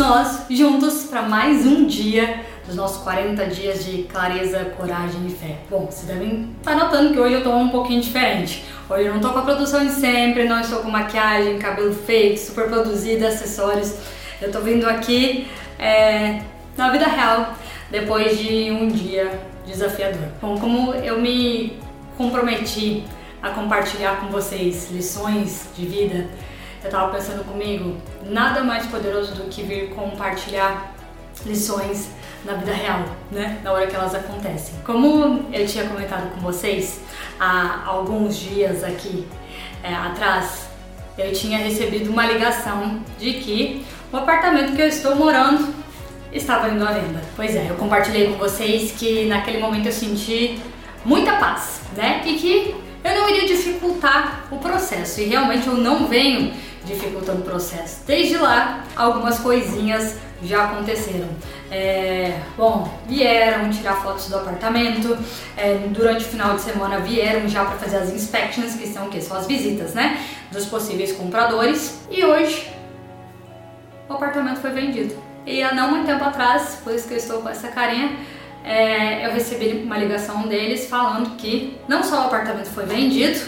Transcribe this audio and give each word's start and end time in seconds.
nós 0.00 0.46
juntos 0.48 1.04
para 1.04 1.20
mais 1.20 1.66
um 1.66 1.86
dia 1.86 2.40
dos 2.66 2.74
nossos 2.74 3.02
40 3.02 3.44
dias 3.48 3.84
de 3.84 4.04
clareza, 4.04 4.72
coragem 4.74 5.26
e 5.26 5.30
fé. 5.30 5.58
Bom, 5.68 5.84
vocês 5.90 6.06
devem 6.06 6.54
estar 6.58 6.74
tá 6.74 6.84
notando 6.84 7.12
que 7.12 7.20
hoje 7.20 7.34
eu 7.34 7.42
tô 7.42 7.54
um 7.54 7.68
pouquinho 7.68 8.00
diferente. 8.00 8.64
Hoje 8.88 9.04
eu 9.04 9.12
não 9.12 9.20
tô 9.20 9.28
com 9.28 9.40
a 9.40 9.42
produção 9.42 9.84
de 9.84 9.92
sempre, 9.92 10.48
não 10.48 10.58
estou 10.58 10.78
com 10.78 10.90
maquiagem, 10.90 11.58
cabelo 11.58 11.92
fake, 11.92 12.38
super 12.38 12.66
produzida, 12.68 13.28
acessórios. 13.28 13.94
Eu 14.40 14.50
tô 14.50 14.60
vindo 14.60 14.88
aqui 14.88 15.46
é, 15.78 16.40
na 16.78 16.88
vida 16.88 17.06
real, 17.06 17.52
depois 17.90 18.38
de 18.38 18.70
um 18.70 18.88
dia 18.88 19.38
desafiador. 19.66 20.28
Bom, 20.40 20.58
como 20.58 20.94
eu 20.94 21.20
me 21.20 21.78
comprometi 22.16 23.04
a 23.42 23.50
compartilhar 23.50 24.18
com 24.18 24.28
vocês 24.28 24.90
lições 24.90 25.68
de 25.76 25.84
vida, 25.84 26.26
eu 26.82 26.90
tava 26.90 27.12
pensando 27.12 27.44
comigo, 27.44 27.96
nada 28.24 28.62
mais 28.62 28.86
poderoso 28.86 29.34
do 29.34 29.48
que 29.48 29.62
vir 29.62 29.90
compartilhar 29.90 30.94
lições 31.44 32.10
na 32.44 32.54
vida 32.54 32.72
real, 32.72 33.04
né? 33.30 33.58
Na 33.62 33.72
hora 33.72 33.86
que 33.86 33.94
elas 33.94 34.14
acontecem. 34.14 34.74
Como 34.84 35.46
eu 35.52 35.66
tinha 35.66 35.84
comentado 35.84 36.30
com 36.34 36.40
vocês 36.40 37.00
há 37.38 37.84
alguns 37.86 38.36
dias 38.36 38.82
aqui 38.82 39.26
é, 39.82 39.94
atrás, 39.94 40.68
eu 41.18 41.32
tinha 41.32 41.58
recebido 41.58 42.10
uma 42.10 42.26
ligação 42.26 43.00
de 43.18 43.34
que 43.34 43.84
o 44.12 44.16
apartamento 44.16 44.74
que 44.74 44.80
eu 44.80 44.88
estou 44.88 45.14
morando 45.16 45.74
estava 46.32 46.68
indo 46.68 46.86
à 46.86 46.92
venda. 46.92 47.20
Pois 47.36 47.54
é, 47.54 47.66
eu 47.68 47.76
compartilhei 47.76 48.28
com 48.28 48.38
vocês 48.38 48.92
que 48.92 49.26
naquele 49.26 49.58
momento 49.58 49.86
eu 49.86 49.92
senti 49.92 50.58
muita 51.04 51.34
paz, 51.34 51.82
né? 51.96 52.22
E 52.24 52.34
que 52.34 52.74
eu 53.02 53.14
não 53.14 53.28
iria 53.28 53.46
dificultar 53.46 54.46
o 54.50 54.56
processo. 54.56 55.20
E 55.20 55.24
realmente 55.24 55.66
eu 55.66 55.74
não 55.74 56.06
venho 56.06 56.54
dificultando 56.84 57.42
o 57.42 57.44
processo. 57.44 58.00
Desde 58.06 58.36
lá, 58.36 58.84
algumas 58.96 59.38
coisinhas 59.38 60.16
já 60.42 60.64
aconteceram. 60.64 61.28
É, 61.70 62.40
bom, 62.56 62.92
vieram 63.06 63.70
tirar 63.70 63.96
fotos 64.02 64.28
do 64.28 64.36
apartamento, 64.36 65.16
é, 65.56 65.74
durante 65.88 66.24
o 66.24 66.28
final 66.28 66.56
de 66.56 66.62
semana 66.62 66.98
vieram 66.98 67.48
já 67.48 67.64
para 67.64 67.76
fazer 67.78 67.98
as 67.98 68.10
inspections, 68.10 68.74
que 68.74 68.86
são 68.86 69.06
o 69.06 69.10
quê? 69.10 69.20
São 69.20 69.36
as 69.36 69.46
visitas, 69.46 69.94
né? 69.94 70.18
Dos 70.50 70.66
possíveis 70.66 71.12
compradores. 71.12 72.00
E 72.10 72.24
hoje, 72.24 72.70
o 74.08 74.14
apartamento 74.14 74.60
foi 74.60 74.70
vendido. 74.70 75.14
E 75.46 75.62
há 75.62 75.74
não 75.74 75.90
muito 75.90 76.06
tempo 76.06 76.24
atrás, 76.24 76.80
por 76.82 76.94
isso 76.94 77.06
que 77.06 77.14
eu 77.14 77.18
estou 77.18 77.40
com 77.40 77.48
essa 77.48 77.68
carinha, 77.68 78.16
é, 78.64 79.26
eu 79.26 79.32
recebi 79.32 79.82
uma 79.84 79.96
ligação 79.96 80.42
deles 80.46 80.88
falando 80.88 81.36
que 81.36 81.78
não 81.88 82.02
só 82.02 82.24
o 82.24 82.26
apartamento 82.26 82.66
foi 82.66 82.84
vendido, 82.84 83.40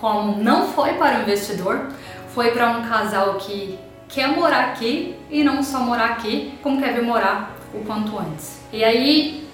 como 0.00 0.42
não 0.42 0.68
foi 0.72 0.94
para 0.94 1.18
o 1.18 1.22
investidor, 1.22 1.88
foi 2.36 2.50
para 2.50 2.68
um 2.68 2.86
casal 2.86 3.36
que 3.36 3.78
quer 4.10 4.28
morar 4.28 4.66
aqui 4.66 5.14
e 5.30 5.42
não 5.42 5.62
só 5.62 5.80
morar 5.80 6.10
aqui, 6.10 6.52
como 6.62 6.78
quer 6.78 6.92
vir 6.92 7.02
morar 7.02 7.56
o 7.72 7.78
quanto 7.78 8.18
antes. 8.18 8.60
E 8.70 8.84
aí, 8.84 9.48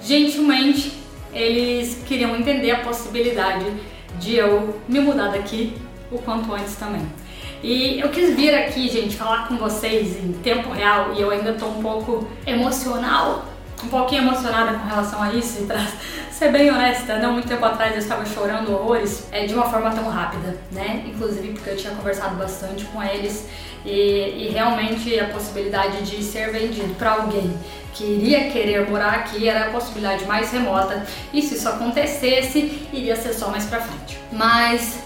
gentilmente, 0.00 0.92
eles 1.34 2.04
queriam 2.06 2.36
entender 2.36 2.70
a 2.70 2.82
possibilidade 2.82 3.66
de 4.20 4.36
eu 4.36 4.78
me 4.88 5.00
mudar 5.00 5.32
daqui 5.32 5.76
o 6.08 6.18
quanto 6.18 6.54
antes 6.54 6.76
também. 6.76 7.04
E 7.64 7.98
eu 7.98 8.08
quis 8.10 8.36
vir 8.36 8.54
aqui, 8.54 8.88
gente, 8.88 9.16
falar 9.16 9.48
com 9.48 9.56
vocês 9.56 10.16
em 10.22 10.32
tempo 10.34 10.70
real 10.70 11.12
e 11.16 11.20
eu 11.20 11.32
ainda 11.32 11.54
tô 11.54 11.66
um 11.66 11.82
pouco 11.82 12.28
emocional 12.46 13.44
um 13.84 13.88
pouquinho 13.88 14.22
emocionada 14.22 14.78
com 14.78 14.86
relação 14.86 15.22
a 15.22 15.32
isso 15.32 15.62
e 15.62 15.66
pra 15.66 15.78
ser 16.30 16.50
bem 16.52 16.70
honesta, 16.70 17.18
não 17.18 17.32
muito 17.32 17.48
tempo 17.48 17.64
atrás 17.64 17.92
eu 17.92 17.98
estava 17.98 18.24
chorando 18.26 18.72
horrores 18.72 19.26
é, 19.30 19.46
de 19.46 19.54
uma 19.54 19.68
forma 19.68 19.90
tão 19.90 20.08
rápida, 20.08 20.58
né? 20.72 21.04
Inclusive 21.06 21.52
porque 21.52 21.70
eu 21.70 21.76
tinha 21.76 21.94
conversado 21.94 22.36
bastante 22.36 22.84
com 22.86 23.02
eles 23.02 23.46
e, 23.84 24.46
e 24.46 24.50
realmente 24.52 25.18
a 25.18 25.26
possibilidade 25.26 26.02
de 26.02 26.22
ser 26.22 26.50
vendido 26.50 26.94
para 26.94 27.12
alguém 27.12 27.56
que 27.94 28.04
iria 28.04 28.50
querer 28.50 28.88
morar 28.88 29.14
aqui 29.14 29.48
era 29.48 29.66
a 29.66 29.70
possibilidade 29.70 30.24
mais 30.24 30.52
remota 30.52 31.04
e 31.32 31.42
se 31.42 31.54
isso 31.54 31.68
acontecesse, 31.68 32.88
iria 32.92 33.16
ser 33.16 33.32
só 33.32 33.48
mais 33.48 33.64
pra 33.66 33.80
frente. 33.80 34.18
Mas 34.32 35.00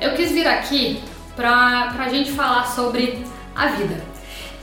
eu 0.00 0.14
quis 0.14 0.30
vir 0.30 0.46
aqui 0.46 1.02
pra, 1.34 1.92
pra 1.94 2.08
gente 2.08 2.30
falar 2.32 2.64
sobre 2.66 3.24
a 3.54 3.66
vida. 3.68 4.07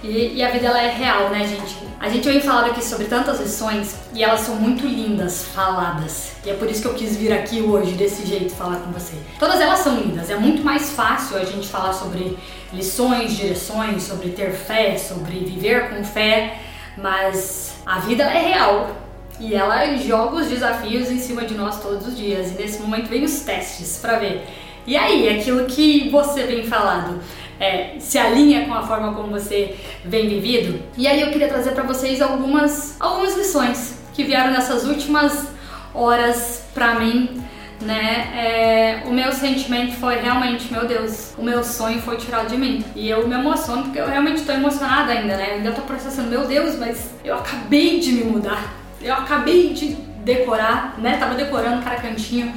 E, 0.07 0.35
e, 0.35 0.43
a 0.43 0.51
vida 0.51 0.67
ela 0.67 0.79
é 0.79 0.91
real, 0.91 1.29
né, 1.31 1.47
gente? 1.47 1.77
A 1.99 2.07
gente 2.07 2.29
vem 2.29 2.39
falando 2.39 2.69
aqui 2.69 2.83
sobre 2.83 3.07
tantas 3.07 3.39
lições 3.39 3.95
e 4.13 4.23
elas 4.23 4.41
são 4.41 4.55
muito 4.55 4.85
lindas 4.85 5.45
faladas. 5.45 6.33
E 6.45 6.51
é 6.51 6.53
por 6.53 6.69
isso 6.69 6.83
que 6.83 6.87
eu 6.87 6.93
quis 6.93 7.17
vir 7.17 7.33
aqui 7.33 7.59
hoje 7.63 7.93
desse 7.93 8.23
jeito 8.23 8.53
falar 8.53 8.75
com 8.77 8.91
você. 8.91 9.15
Todas 9.39 9.59
elas 9.59 9.79
são 9.79 9.95
lindas. 9.95 10.29
É 10.29 10.35
muito 10.35 10.63
mais 10.63 10.91
fácil 10.91 11.37
a 11.37 11.43
gente 11.43 11.67
falar 11.67 11.91
sobre 11.91 12.37
lições, 12.71 13.35
direções, 13.35 14.03
sobre 14.03 14.29
ter 14.29 14.51
fé, 14.51 14.95
sobre 14.95 15.39
viver 15.39 15.89
com 15.89 16.03
fé, 16.03 16.59
mas 16.95 17.73
a 17.83 17.97
vida 17.99 18.23
é 18.25 18.53
real. 18.53 18.95
E 19.39 19.55
ela 19.55 19.97
joga 19.97 20.35
os 20.35 20.47
desafios 20.47 21.09
em 21.09 21.17
cima 21.17 21.45
de 21.45 21.55
nós 21.55 21.81
todos 21.81 22.05
os 22.07 22.15
dias. 22.15 22.51
E 22.51 22.61
nesse 22.61 22.79
momento 22.79 23.07
vem 23.07 23.23
os 23.23 23.39
testes 23.39 23.97
para 23.99 24.19
ver. 24.19 24.45
E 24.85 24.95
aí, 24.95 25.27
aquilo 25.29 25.65
que 25.65 26.09
você 26.11 26.43
vem 26.43 26.63
falando 26.63 27.19
é, 27.59 27.95
se 27.99 28.17
alinha 28.17 28.65
com 28.65 28.73
a 28.73 28.83
forma 28.83 29.13
como 29.13 29.29
você 29.29 29.75
vem 30.03 30.27
vivido. 30.27 30.81
E 30.97 31.07
aí 31.07 31.21
eu 31.21 31.29
queria 31.29 31.47
trazer 31.47 31.71
para 31.71 31.83
vocês 31.83 32.21
algumas, 32.21 32.95
algumas 32.99 33.35
lições 33.37 33.99
que 34.13 34.23
vieram 34.23 34.51
nessas 34.51 34.85
últimas 34.85 35.47
horas 35.93 36.63
para 36.73 36.95
mim. 36.95 37.41
Né? 37.81 38.31
É, 38.33 39.03
o 39.05 39.13
meu 39.13 39.33
sentimento 39.33 39.95
foi 39.97 40.15
realmente, 40.15 40.71
meu 40.71 40.87
Deus, 40.87 41.33
o 41.37 41.43
meu 41.43 41.61
sonho 41.63 42.01
foi 42.01 42.17
tirado 42.17 42.47
de 42.47 42.57
mim. 42.57 42.83
E 42.95 43.09
eu 43.09 43.27
me 43.27 43.35
emociono 43.35 43.83
porque 43.83 43.99
eu 43.99 44.07
realmente 44.07 44.37
estou 44.37 44.55
emocionada 44.55 45.11
ainda, 45.11 45.35
né? 45.35 45.55
Ainda 45.55 45.71
tô 45.73 45.81
processando, 45.81 46.29
meu 46.29 46.47
Deus, 46.47 46.79
mas 46.79 47.11
eu 47.23 47.35
acabei 47.35 47.99
de 47.99 48.13
me 48.13 48.23
mudar. 48.23 48.73
Eu 49.01 49.13
acabei 49.13 49.73
de 49.73 49.89
decorar, 50.23 50.95
né? 50.97 51.17
Tava 51.17 51.35
decorando 51.35 51.83
cada 51.83 51.97
cantinho 51.97 52.53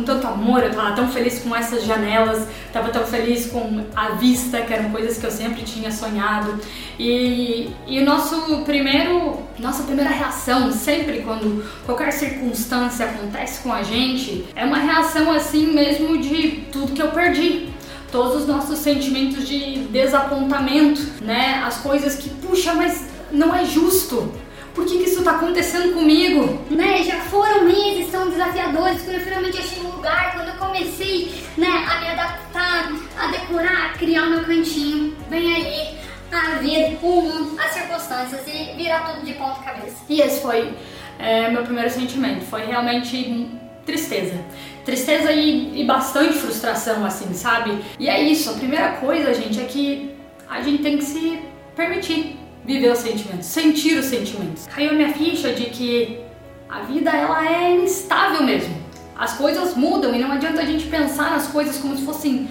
com 0.00 0.04
tanto 0.04 0.26
amor, 0.26 0.62
eu 0.62 0.74
tava 0.74 0.92
tão 0.92 1.08
feliz 1.08 1.40
com 1.40 1.54
essas 1.54 1.84
janelas, 1.84 2.46
tava 2.72 2.88
tão 2.88 3.04
feliz 3.04 3.46
com 3.46 3.84
a 3.94 4.10
vista, 4.10 4.60
que 4.62 4.72
eram 4.72 4.90
coisas 4.90 5.18
que 5.18 5.26
eu 5.26 5.30
sempre 5.30 5.62
tinha 5.62 5.90
sonhado. 5.92 6.58
E, 6.98 7.70
e 7.86 8.00
o 8.00 8.04
nosso 8.04 8.62
primeiro, 8.64 9.38
nossa 9.58 9.82
primeira 9.82 10.10
reação, 10.10 10.72
sempre 10.72 11.20
quando 11.22 11.64
qualquer 11.84 12.12
circunstância 12.12 13.06
acontece 13.06 13.62
com 13.62 13.72
a 13.72 13.82
gente, 13.82 14.46
é 14.54 14.64
uma 14.64 14.78
reação 14.78 15.30
assim 15.30 15.66
mesmo 15.72 16.18
de 16.18 16.64
tudo 16.72 16.92
que 16.92 17.02
eu 17.02 17.08
perdi, 17.08 17.68
todos 18.10 18.42
os 18.42 18.46
nossos 18.48 18.78
sentimentos 18.78 19.46
de 19.46 19.80
desapontamento, 19.90 21.00
né? 21.20 21.62
As 21.64 21.76
coisas 21.78 22.16
que, 22.16 22.30
puxa, 22.30 22.74
mas 22.74 23.06
não 23.30 23.54
é 23.54 23.64
justo. 23.64 24.32
Por 24.74 24.84
que, 24.84 24.98
que 24.98 25.04
isso 25.04 25.18
está 25.18 25.32
acontecendo 25.32 25.92
comigo? 25.92 26.58
Né, 26.70 27.02
já 27.02 27.20
foram 27.22 27.64
meses 27.64 28.10
tão 28.10 28.30
desafiadores 28.30 29.02
quando 29.02 29.16
eu 29.16 29.20
finalmente 29.20 29.58
achei 29.58 29.82
um 29.82 29.89
lugar, 30.00 30.32
quando 30.32 30.48
eu 30.48 30.54
comecei 30.54 31.44
né, 31.58 31.86
a 31.88 32.00
me 32.00 32.08
adaptar, 32.08 32.92
a 33.18 33.26
decorar, 33.28 33.90
a 33.90 33.98
criar 33.98 34.24
o 34.24 34.30
meu 34.30 34.44
cantinho. 34.44 35.14
Vem 35.28 35.54
ali 35.54 35.98
a 36.32 36.58
vida, 36.58 36.98
o 37.02 37.22
mundo, 37.22 37.60
as 37.60 37.72
circunstâncias 37.72 38.42
e 38.46 38.76
virar 38.76 39.12
tudo 39.12 39.26
de 39.26 39.34
ponta 39.34 39.60
cabeça. 39.62 39.96
E 40.08 40.20
esse 40.22 40.40
foi 40.40 40.72
é, 41.18 41.50
meu 41.50 41.62
primeiro 41.62 41.90
sentimento. 41.90 42.44
Foi 42.46 42.64
realmente 42.64 43.50
tristeza. 43.84 44.40
Tristeza 44.84 45.32
e, 45.32 45.82
e 45.82 45.84
bastante 45.84 46.32
frustração, 46.34 47.04
assim, 47.04 47.34
sabe? 47.34 47.78
E 47.98 48.08
é 48.08 48.22
isso, 48.22 48.50
a 48.50 48.54
primeira 48.54 48.92
coisa, 48.92 49.34
gente, 49.34 49.60
é 49.60 49.64
que 49.64 50.14
a 50.48 50.62
gente 50.62 50.82
tem 50.82 50.96
que 50.96 51.04
se 51.04 51.40
permitir 51.76 52.38
viver 52.64 52.90
os 52.90 52.98
sentimentos, 52.98 53.46
sentir 53.46 53.98
os 53.98 54.06
sentimentos. 54.06 54.66
Caiu 54.66 54.90
a 54.90 54.94
minha 54.94 55.12
ficha 55.12 55.52
de 55.52 55.64
que 55.66 56.20
a 56.68 56.80
vida 56.80 57.10
ela 57.10 57.46
é 57.46 57.72
instável 57.72 58.42
mesmo. 58.42 58.79
As 59.20 59.34
coisas 59.34 59.76
mudam 59.76 60.14
e 60.14 60.18
não 60.18 60.32
adianta 60.32 60.62
a 60.62 60.64
gente 60.64 60.86
pensar 60.86 61.30
nas 61.30 61.46
coisas 61.48 61.76
como 61.76 61.94
se 61.94 62.06
fossem 62.06 62.48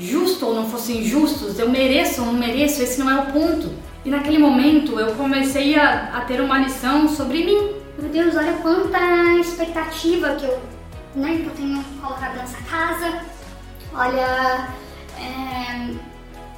justo 0.00 0.46
ou 0.46 0.52
não 0.52 0.68
fossem 0.68 1.04
justos, 1.04 1.60
eu 1.60 1.70
mereço 1.70 2.22
ou 2.22 2.26
não 2.26 2.32
mereço, 2.32 2.82
esse 2.82 2.98
não 2.98 3.08
é 3.08 3.20
o 3.20 3.26
ponto. 3.26 3.72
E 4.04 4.10
naquele 4.10 4.38
momento 4.38 4.98
eu 4.98 5.14
comecei 5.14 5.78
a, 5.78 6.10
a 6.12 6.22
ter 6.22 6.40
uma 6.40 6.58
lição 6.58 7.08
sobre 7.08 7.44
mim. 7.44 7.72
Meu 7.96 8.10
Deus, 8.10 8.34
olha 8.34 8.54
quanta 8.54 8.98
expectativa 9.38 10.34
que 10.34 10.44
eu, 10.44 10.60
né, 11.14 11.36
que 11.36 11.46
eu 11.46 11.52
tenho 11.52 11.84
colocado 12.00 12.34
nessa 12.34 12.58
casa. 12.64 13.20
Olha, 13.94 14.68
é, 15.20 15.94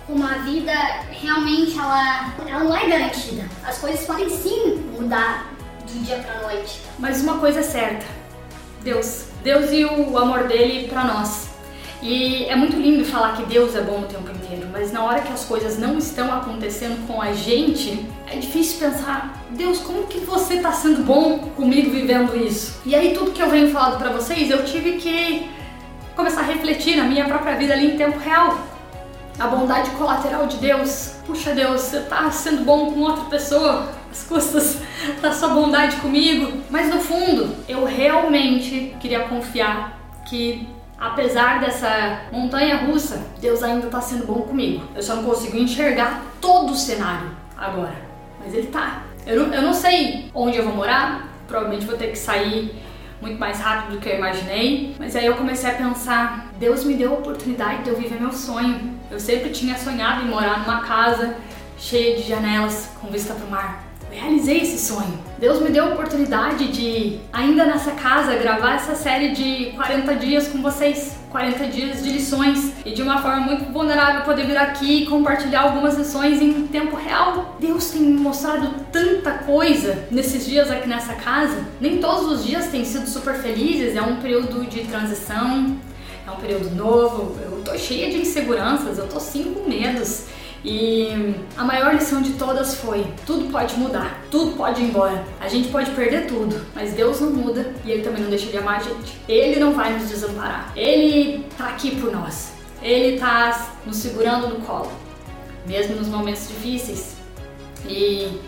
como 0.07 0.25
a 0.25 0.39
vida 0.39 0.73
realmente 1.11 1.79
ela, 1.79 2.33
ela 2.47 2.65
não 2.65 2.75
é 2.75 2.89
garantida. 2.89 3.47
As 3.63 3.77
coisas 3.77 4.07
podem 4.07 4.31
sim 4.31 4.83
mudar 4.99 5.53
do 5.87 6.03
dia 6.03 6.17
para 6.17 6.49
noite. 6.49 6.81
Mas 6.99 7.21
uma 7.21 7.37
coisa 7.37 7.61
é 7.61 7.63
certa: 7.63 8.20
Deus. 8.83 9.27
Deus 9.43 9.71
e 9.73 9.85
o 9.85 10.17
amor 10.19 10.45
dele 10.45 10.89
para 10.89 11.05
nós. 11.05 11.49
E 12.03 12.45
é 12.45 12.57
muito 12.57 12.77
lindo 12.77 13.05
falar 13.05 13.37
que 13.37 13.43
Deus 13.45 13.77
é 13.77 13.83
bom 13.83 14.01
o 14.01 14.05
tempo 14.05 14.31
inteiro, 14.31 14.67
mas 14.73 14.91
na 14.91 15.05
hora 15.05 15.21
que 15.21 15.31
as 15.31 15.45
coisas 15.45 15.79
não 15.79 15.99
estão 15.99 16.33
acontecendo 16.33 17.07
com 17.07 17.21
a 17.21 17.35
gente, 17.35 18.07
é 18.27 18.37
difícil 18.37 18.79
pensar, 18.79 19.45
Deus, 19.51 19.81
como 19.81 20.07
que 20.07 20.19
você 20.21 20.55
está 20.55 20.73
sendo 20.73 21.05
bom 21.05 21.39
comigo 21.57 21.91
vivendo 21.91 22.35
isso? 22.35 22.81
E 22.87 22.95
aí 22.95 23.13
tudo 23.13 23.33
que 23.33 23.43
eu 23.43 23.51
venho 23.51 23.71
falando 23.71 23.99
para 23.99 24.11
vocês, 24.11 24.51
eu 24.51 24.65
tive 24.65 24.93
que 24.93 25.51
começar 26.17 26.41
a 26.41 26.45
refletir 26.45 26.97
na 26.97 27.05
minha 27.05 27.27
própria 27.27 27.55
vida 27.57 27.75
ali 27.75 27.93
em 27.93 27.97
tempo 27.99 28.19
real. 28.19 28.59
a 29.39 29.47
bondade 29.47 29.91
colateral 29.93 30.47
de 30.47 30.59
Deus. 30.59 31.13
Puxa 31.27 31.55
Deus, 31.55 31.81
você 31.81 32.01
tá 32.01 32.31
sendo 32.31 32.63
bom 32.63 32.93
com 32.93 33.01
outra 33.01 33.25
pessoa 33.25 33.89
às 34.11 34.25
custas 34.25 34.79
da 35.21 35.33
sua 35.33 35.49
bondade 35.49 35.97
comigo. 35.97 36.63
Mas 36.71 36.89
no 36.89 37.01
fundo, 37.01 37.55
eu 37.69 37.85
realmente 37.85 38.95
queria 39.01 39.21
confiar 39.21 39.99
que 40.27 40.69
apesar 40.99 41.61
dessa 41.61 42.23
montanha 42.31 42.77
russa, 42.77 43.23
Deus 43.41 43.63
ainda 43.63 43.87
está 43.87 44.01
sendo 44.01 44.27
bom 44.27 44.43
comigo. 44.43 44.85
Eu 44.95 45.03
só 45.03 45.17
não 45.17 45.25
consigo 45.25 45.57
enxergar 45.57 46.23
todo 46.41 46.73
o 46.73 46.77
cenário 46.77 47.31
agora, 47.57 47.97
mas 48.39 48.55
Ele 48.55 48.67
tá. 48.67 49.03
Eu 49.27 49.47
não, 49.47 49.55
eu 49.55 49.63
não 49.63 49.73
sei 49.73 50.31
onde 50.35 50.59
eu 50.59 50.65
vou 50.65 50.75
morar, 50.75 51.29
provavelmente 51.47 51.87
vou 51.87 51.97
ter 51.97 52.09
que 52.09 52.19
sair 52.19 52.75
muito 53.21 53.39
mais 53.39 53.61
rápido 53.61 53.93
do 53.93 54.01
que 54.01 54.09
eu 54.09 54.17
imaginei. 54.17 54.95
Mas 54.99 55.15
aí 55.15 55.27
eu 55.27 55.37
comecei 55.37 55.71
a 55.71 55.75
pensar: 55.75 56.49
Deus 56.59 56.85
me 56.85 56.95
deu 56.95 57.15
a 57.15 57.19
oportunidade 57.19 57.83
de 57.85 57.91
eu 57.91 57.97
viver 57.97 58.21
meu 58.21 58.33
sonho. 58.33 58.99
Eu 59.11 59.21
sempre 59.21 59.51
tinha 59.51 59.77
sonhado 59.77 60.23
em 60.25 60.29
morar 60.29 60.61
numa 60.61 60.83
casa 60.83 61.37
cheia 61.79 62.17
de 62.17 62.23
janelas 62.29 62.91
com 63.01 63.09
vista 63.09 63.35
para 63.35 63.47
o 63.47 63.51
mar. 63.51 63.90
Realizei 64.11 64.63
esse 64.63 64.79
sonho. 64.79 65.19
Deus 65.39 65.61
me 65.61 65.71
deu 65.71 65.85
a 65.85 65.89
oportunidade 65.95 66.69
de, 66.69 67.19
ainda 67.33 67.65
nessa 67.65 67.93
casa, 67.93 68.37
gravar 68.37 68.75
essa 68.75 68.95
série 68.95 69.33
de 69.33 69.73
40 69.77 70.15
dias 70.17 70.49
com 70.49 70.61
vocês. 70.61 71.19
40 71.31 71.67
dias 71.69 72.03
de 72.03 72.11
lições 72.11 72.73
e 72.85 72.91
de 72.91 73.03
uma 73.03 73.23
forma 73.23 73.41
muito 73.41 73.73
vulnerável 73.73 74.23
poder 74.23 74.47
vir 74.47 74.57
aqui 74.57 75.03
e 75.03 75.07
compartilhar 75.07 75.63
algumas 75.63 75.97
lições 75.97 76.43
em 76.43 76.67
tempo 76.67 76.97
real. 76.97 77.57
Deus 77.61 77.91
tem 77.91 78.03
mostrado 78.03 78.69
tanta 78.91 79.31
coisa 79.31 80.07
nesses 80.11 80.45
dias 80.45 80.71
aqui 80.71 80.89
nessa 80.89 81.15
casa. 81.15 81.65
Nem 81.81 81.99
todos 81.99 82.33
os 82.33 82.45
dias 82.45 82.67
têm 82.67 82.85
sido 82.85 83.09
super 83.09 83.35
felizes, 83.37 83.95
é 83.95 84.03
um 84.03 84.17
período 84.17 84.67
de 84.69 84.81
transição, 84.85 85.77
é 86.27 86.31
um 86.31 86.37
período 86.37 86.75
novo. 86.75 87.39
Eu 87.41 87.63
tô 87.65 87.79
cheia 87.79 88.11
de 88.11 88.19
inseguranças, 88.19 88.99
eu 88.99 89.07
tô 89.07 89.21
sim 89.21 89.55
com 89.55 89.69
medos. 89.69 90.27
E 90.65 91.35
a 91.57 91.65
maior 91.65 91.95
lição 91.95 92.21
de 92.21 92.33
todas 92.33 92.75
foi: 92.75 93.07
tudo 93.27 93.51
pode 93.51 93.77
mudar, 93.77 94.23
tudo 94.31 94.57
pode 94.57 94.83
ir 94.83 94.87
embora. 94.89 95.25
A 95.41 95.49
gente 95.49 95.69
pode 95.69 95.91
perder 95.93 96.27
tudo, 96.27 96.61
mas 96.75 96.93
Deus 96.93 97.21
não 97.21 97.31
muda 97.31 97.75
e 97.85 97.91
Ele 97.91 98.03
também 98.03 98.23
não 98.23 98.31
deixa 98.31 98.51
de 98.51 98.59
amar 98.59 98.81
a 98.81 98.83
gente. 98.83 99.19
Ele 99.29 99.59
não 99.59 99.73
vai 99.73 99.93
nos 99.93 100.09
desamparar. 100.09 100.73
Ele 100.77 101.47
tá 101.57 101.69
aqui 101.69 101.97
por 101.97 102.13
nós. 102.13 102.53
Ele 102.83 103.19
tá 103.19 103.75
nos 103.87 103.97
segurando 103.97 104.49
no 104.49 104.61
colo, 104.61 104.91
mesmo 105.67 105.97
nos 105.97 106.09
momentos 106.09 106.49
difíceis. 106.49 107.17
E 107.87 108.39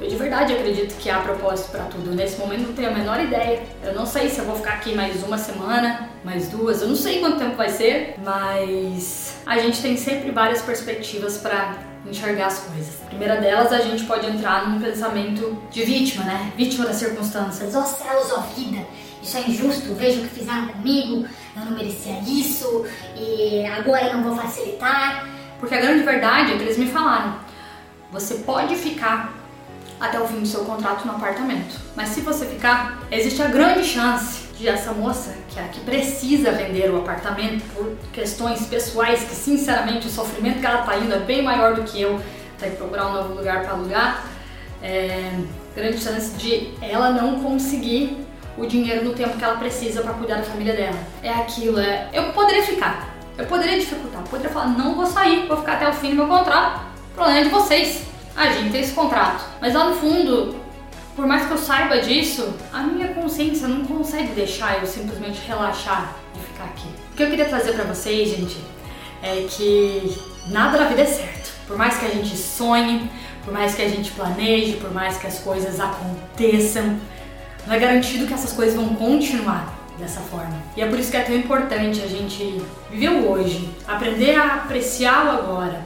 eu 0.00 0.08
de 0.08 0.16
verdade 0.16 0.52
acredito 0.52 0.96
que 0.98 1.08
há 1.08 1.18
propósito 1.20 1.70
para 1.70 1.84
tudo. 1.84 2.14
Nesse 2.14 2.38
momento 2.38 2.66
não 2.66 2.72
tenho 2.74 2.90
a 2.90 2.92
menor 2.92 3.20
ideia. 3.20 3.62
Eu 3.82 3.94
não 3.94 4.04
sei 4.04 4.28
se 4.28 4.38
eu 4.38 4.44
vou 4.44 4.56
ficar 4.56 4.74
aqui 4.74 4.94
mais 4.94 5.22
uma 5.22 5.38
semana, 5.38 6.10
mais 6.24 6.48
duas, 6.48 6.82
eu 6.82 6.88
não 6.88 6.96
sei 6.96 7.20
quanto 7.20 7.38
tempo 7.38 7.56
vai 7.56 7.68
ser, 7.68 8.14
mas 8.22 9.36
a 9.46 9.58
gente 9.58 9.80
tem 9.80 9.96
sempre 9.96 10.30
várias 10.30 10.60
perspectivas 10.62 11.38
para 11.38 11.76
enxergar 12.08 12.46
as 12.46 12.58
coisas. 12.60 13.02
A 13.04 13.06
primeira 13.06 13.36
delas, 13.40 13.72
a 13.72 13.80
gente 13.80 14.04
pode 14.04 14.26
entrar 14.26 14.68
num 14.68 14.80
pensamento 14.80 15.56
de 15.70 15.82
vítima, 15.84 16.24
né? 16.24 16.52
Vítima 16.56 16.84
das 16.86 16.96
circunstâncias. 16.96 17.74
Ó 17.74 17.82
céus, 17.82 18.32
ó 18.32 18.40
vida, 18.54 18.84
isso 19.22 19.36
é 19.36 19.40
injusto, 19.40 19.94
veja 19.94 20.20
o 20.20 20.24
que 20.24 20.40
fizeram 20.40 20.68
comigo, 20.68 21.26
eu 21.56 21.64
não 21.64 21.72
merecia 21.72 22.20
isso, 22.20 22.84
e 23.16 23.64
agora 23.66 24.06
eu 24.06 24.18
não 24.18 24.24
vou 24.24 24.36
facilitar. 24.36 25.28
Porque 25.58 25.74
a 25.74 25.80
grande 25.80 26.04
verdade 26.04 26.52
é 26.52 26.56
que 26.56 26.62
eles 26.62 26.76
me 26.76 26.86
falaram: 26.86 27.36
você 28.12 28.34
pode 28.36 28.76
ficar 28.76 29.32
até 30.00 30.20
o 30.20 30.26
fim 30.26 30.40
do 30.40 30.46
seu 30.46 30.64
contrato 30.64 31.06
no 31.06 31.12
apartamento. 31.12 31.80
Mas 31.94 32.10
se 32.10 32.20
você 32.20 32.46
ficar, 32.46 33.02
existe 33.10 33.42
a 33.42 33.46
grande 33.46 33.84
chance 33.84 34.46
de 34.58 34.68
essa 34.68 34.92
moça, 34.92 35.34
que 35.48 35.58
é 35.58 35.64
a 35.64 35.68
que 35.68 35.80
precisa 35.80 36.52
vender 36.52 36.90
o 36.90 36.98
apartamento 36.98 37.62
por 37.74 37.94
questões 38.12 38.66
pessoais, 38.66 39.24
que 39.24 39.34
sinceramente 39.34 40.06
o 40.06 40.10
sofrimento 40.10 40.60
que 40.60 40.66
ela 40.66 40.82
tá 40.82 40.96
indo 40.96 41.14
é 41.14 41.18
bem 41.18 41.42
maior 41.42 41.74
do 41.74 41.82
que 41.82 42.00
eu, 42.00 42.20
ter 42.58 42.70
que 42.70 42.76
procurar 42.76 43.08
um 43.08 43.12
novo 43.12 43.34
lugar 43.34 43.62
para 43.62 43.72
alugar, 43.72 44.24
é 44.82 45.38
grande 45.74 45.98
chance 45.98 46.34
de 46.36 46.72
ela 46.80 47.10
não 47.10 47.40
conseguir 47.40 48.24
o 48.56 48.64
dinheiro 48.66 49.04
no 49.04 49.12
tempo 49.12 49.36
que 49.36 49.44
ela 49.44 49.56
precisa 49.56 50.00
para 50.00 50.14
cuidar 50.14 50.36
da 50.36 50.44
família 50.44 50.74
dela. 50.74 50.98
É 51.22 51.30
aquilo, 51.30 51.78
é. 51.78 52.08
Eu 52.12 52.32
poderia 52.32 52.62
ficar, 52.62 53.14
eu 53.36 53.44
poderia 53.44 53.78
dificultar, 53.78 54.22
eu 54.22 54.26
poderia 54.26 54.50
falar, 54.50 54.68
não 54.68 54.94
vou 54.94 55.04
sair, 55.04 55.46
vou 55.46 55.58
ficar 55.58 55.74
até 55.74 55.88
o 55.88 55.92
fim 55.92 56.10
do 56.10 56.16
meu 56.16 56.28
contrato, 56.28 56.80
problema 57.14 57.40
é 57.40 57.42
de 57.44 57.50
vocês 57.50 58.05
a 58.36 58.52
gente 58.52 58.70
tem 58.70 58.80
esse 58.80 58.92
contrato. 58.92 59.44
Mas 59.60 59.74
lá 59.74 59.88
no 59.88 59.96
fundo, 59.96 60.56
por 61.14 61.26
mais 61.26 61.46
que 61.46 61.52
eu 61.52 61.58
saiba 61.58 61.98
disso, 62.00 62.54
a 62.72 62.82
minha 62.82 63.08
consciência 63.08 63.66
não 63.66 63.84
consegue 63.84 64.32
deixar 64.32 64.78
eu 64.80 64.86
simplesmente 64.86 65.40
relaxar 65.46 66.14
e 66.34 66.38
ficar 66.38 66.64
aqui. 66.64 66.88
O 67.12 67.16
que 67.16 67.22
eu 67.22 67.30
queria 67.30 67.46
trazer 67.46 67.72
para 67.72 67.84
vocês, 67.84 68.28
gente, 68.28 68.58
é 69.22 69.46
que 69.48 70.14
nada 70.48 70.78
na 70.78 70.84
vida 70.86 71.02
é 71.02 71.06
certo. 71.06 71.50
Por 71.66 71.76
mais 71.76 71.96
que 71.96 72.04
a 72.04 72.10
gente 72.10 72.36
sonhe, 72.36 73.10
por 73.42 73.52
mais 73.52 73.74
que 73.74 73.82
a 73.82 73.88
gente 73.88 74.10
planeje, 74.10 74.74
por 74.74 74.92
mais 74.92 75.16
que 75.16 75.26
as 75.26 75.38
coisas 75.38 75.80
aconteçam, 75.80 76.98
não 77.66 77.74
é 77.74 77.78
garantido 77.78 78.26
que 78.26 78.34
essas 78.34 78.52
coisas 78.52 78.76
vão 78.76 78.94
continuar 78.94 79.74
dessa 79.98 80.20
forma. 80.20 80.62
E 80.76 80.82
é 80.82 80.86
por 80.86 80.98
isso 80.98 81.10
que 81.10 81.16
é 81.16 81.22
tão 81.22 81.34
importante 81.34 82.02
a 82.02 82.06
gente 82.06 82.62
viver 82.90 83.08
o 83.08 83.30
hoje, 83.30 83.70
aprender 83.88 84.36
a 84.36 84.56
apreciar 84.56 85.26
o 85.26 85.30
agora, 85.30 85.80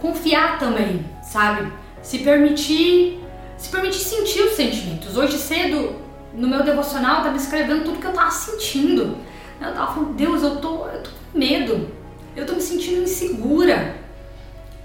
confiar 0.00 0.58
também, 0.58 1.04
sabe? 1.22 1.70
se 2.02 2.18
permitir, 2.18 3.20
se 3.56 3.68
permitir 3.68 3.98
sentir 3.98 4.42
os 4.42 4.52
sentimentos. 4.52 5.16
Hoje 5.16 5.38
cedo, 5.38 5.96
no 6.34 6.48
meu 6.48 6.62
devocional, 6.62 7.18
eu 7.18 7.24
tava 7.24 7.36
escrevendo 7.36 7.84
tudo 7.84 7.98
que 7.98 8.06
eu 8.06 8.12
tava 8.12 8.30
sentindo. 8.30 9.16
Eu 9.60 9.74
tava 9.74 9.94
falando, 9.94 10.14
Deus, 10.14 10.42
eu 10.42 10.56
tô, 10.56 10.86
eu 10.86 11.02
tô 11.02 11.10
com 11.10 11.38
medo. 11.38 11.88
Eu 12.34 12.46
tô 12.46 12.54
me 12.54 12.60
sentindo 12.60 13.02
insegura. 13.02 13.96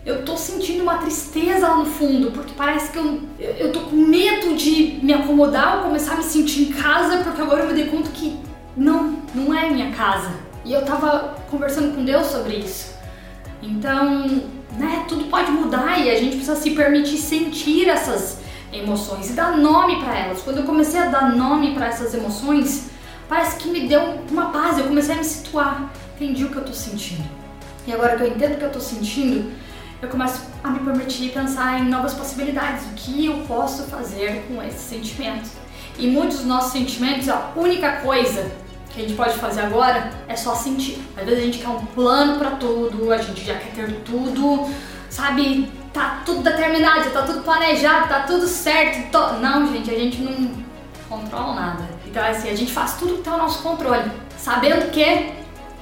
Eu 0.06 0.24
tô 0.24 0.38
sentindo 0.38 0.84
uma 0.84 0.98
tristeza 0.98 1.68
lá 1.68 1.78
no 1.78 1.86
fundo, 1.86 2.30
porque 2.32 2.54
parece 2.56 2.92
que 2.92 2.98
eu, 2.98 3.22
eu 3.40 3.72
tô 3.72 3.82
com 3.82 3.96
medo 3.96 4.56
de 4.56 5.00
me 5.02 5.14
acomodar 5.14 5.78
ou 5.78 5.84
começar 5.86 6.14
a 6.14 6.18
me 6.18 6.24
sentir 6.24 6.64
em 6.64 6.74
casa, 6.74 7.24
porque 7.24 7.42
agora 7.42 7.64
eu 7.64 7.68
me 7.68 7.74
dei 7.74 7.88
conta 7.88 8.12
que 8.12 8.38
não, 8.78 9.20
não 9.34 9.52
é 9.52 9.72
minha 9.72 9.92
casa. 9.92 10.32
E 10.64 10.74
eu 10.74 10.86
tava 10.86 11.36
conversando 11.50 11.96
com 11.96 12.04
Deus 12.04 12.28
sobre 12.28 12.58
isso. 12.58 12.94
Então, 13.64 14.44
né, 14.78 15.06
tudo 15.08 15.26
pode 15.26 15.52
mudar 15.52 16.00
e 16.00 16.10
a 16.10 16.16
gente 16.20 16.38
precisa 16.38 16.56
se 16.56 16.72
permitir 16.72 17.18
sentir 17.18 17.88
essas 17.88 18.40
emoções 18.72 19.30
e 19.30 19.34
dar 19.34 19.58
nome 19.58 20.04
para 20.04 20.18
elas. 20.18 20.42
Quando 20.42 20.58
eu 20.58 20.64
comecei 20.64 21.00
a 21.00 21.06
dar 21.06 21.36
nome 21.36 21.74
para 21.74 21.88
essas 21.88 22.14
emoções, 22.14 22.90
parece 23.30 23.58
que 23.58 23.70
me 23.70 23.88
deu 23.88 24.20
uma 24.30 24.48
paz, 24.48 24.78
eu 24.78 24.86
comecei 24.86 25.16
a 25.16 25.18
me 25.18 25.24
situar, 25.24 25.92
entendi 26.16 26.44
o 26.44 26.50
que 26.50 26.58
eu 26.58 26.66
tô 26.66 26.74
sentindo. 26.74 27.24
E 27.88 27.94
agora 27.94 28.18
que 28.18 28.24
eu 28.24 28.28
entendo 28.28 28.56
o 28.56 28.58
que 28.58 28.64
eu 28.64 28.72
tô 28.72 28.80
sentindo, 28.80 29.52
eu 30.02 30.10
começo 30.10 30.42
a 30.64 30.70
me 30.70 30.80
permitir 30.80 31.32
pensar 31.32 31.80
em 31.80 31.88
novas 31.88 32.14
possibilidades, 32.14 32.86
o 32.86 32.94
que 32.96 33.26
eu 33.28 33.38
posso 33.48 33.84
fazer 33.84 34.46
com 34.48 34.62
esse 34.62 34.80
sentimento. 34.80 35.50
E 35.98 36.08
muitos 36.08 36.38
dos 36.38 36.46
nossos 36.46 36.74
sentimentos, 36.74 37.30
a 37.30 37.54
única 37.56 37.98
coisa 37.98 38.52
que 38.96 39.02
a 39.02 39.08
gente 39.08 39.18
pode 39.18 39.38
fazer 39.38 39.62
agora 39.62 40.10
é 40.28 40.36
só 40.36 40.56
sentir. 40.56 41.06
Às 41.18 41.26
vezes 41.26 41.40
a 41.40 41.46
gente 41.46 41.58
quer 41.60 41.68
um 41.68 41.86
plano 41.86 42.40
para 42.40 42.52
tudo, 42.52 43.12
a 43.12 43.18
gente 43.18 43.44
já 43.44 43.56
quer 43.56 43.72
ter 43.74 43.92
tudo, 44.06 44.70
sabe? 45.10 45.70
Tá 45.94 46.22
tudo 46.26 46.42
determinado, 46.42 47.10
tá 47.12 47.24
tudo 47.24 47.42
planejado, 47.42 48.08
tá 48.08 48.22
tudo 48.22 48.48
certo. 48.48 49.12
To... 49.12 49.34
Não, 49.42 49.68
gente, 49.72 49.92
a 49.92 50.00
gente 50.00 50.22
não 50.22 50.64
controla 51.10 51.54
nada. 51.54 51.90
Então, 52.06 52.24
assim, 52.24 52.50
a 52.50 52.56
gente 52.56 52.72
faz 52.72 52.94
tudo 52.94 53.16
que 53.16 53.24
tá 53.24 53.32
ao 53.32 53.38
nosso 53.38 53.62
controle, 53.62 54.10
sabendo 54.38 54.90
que 54.92 55.34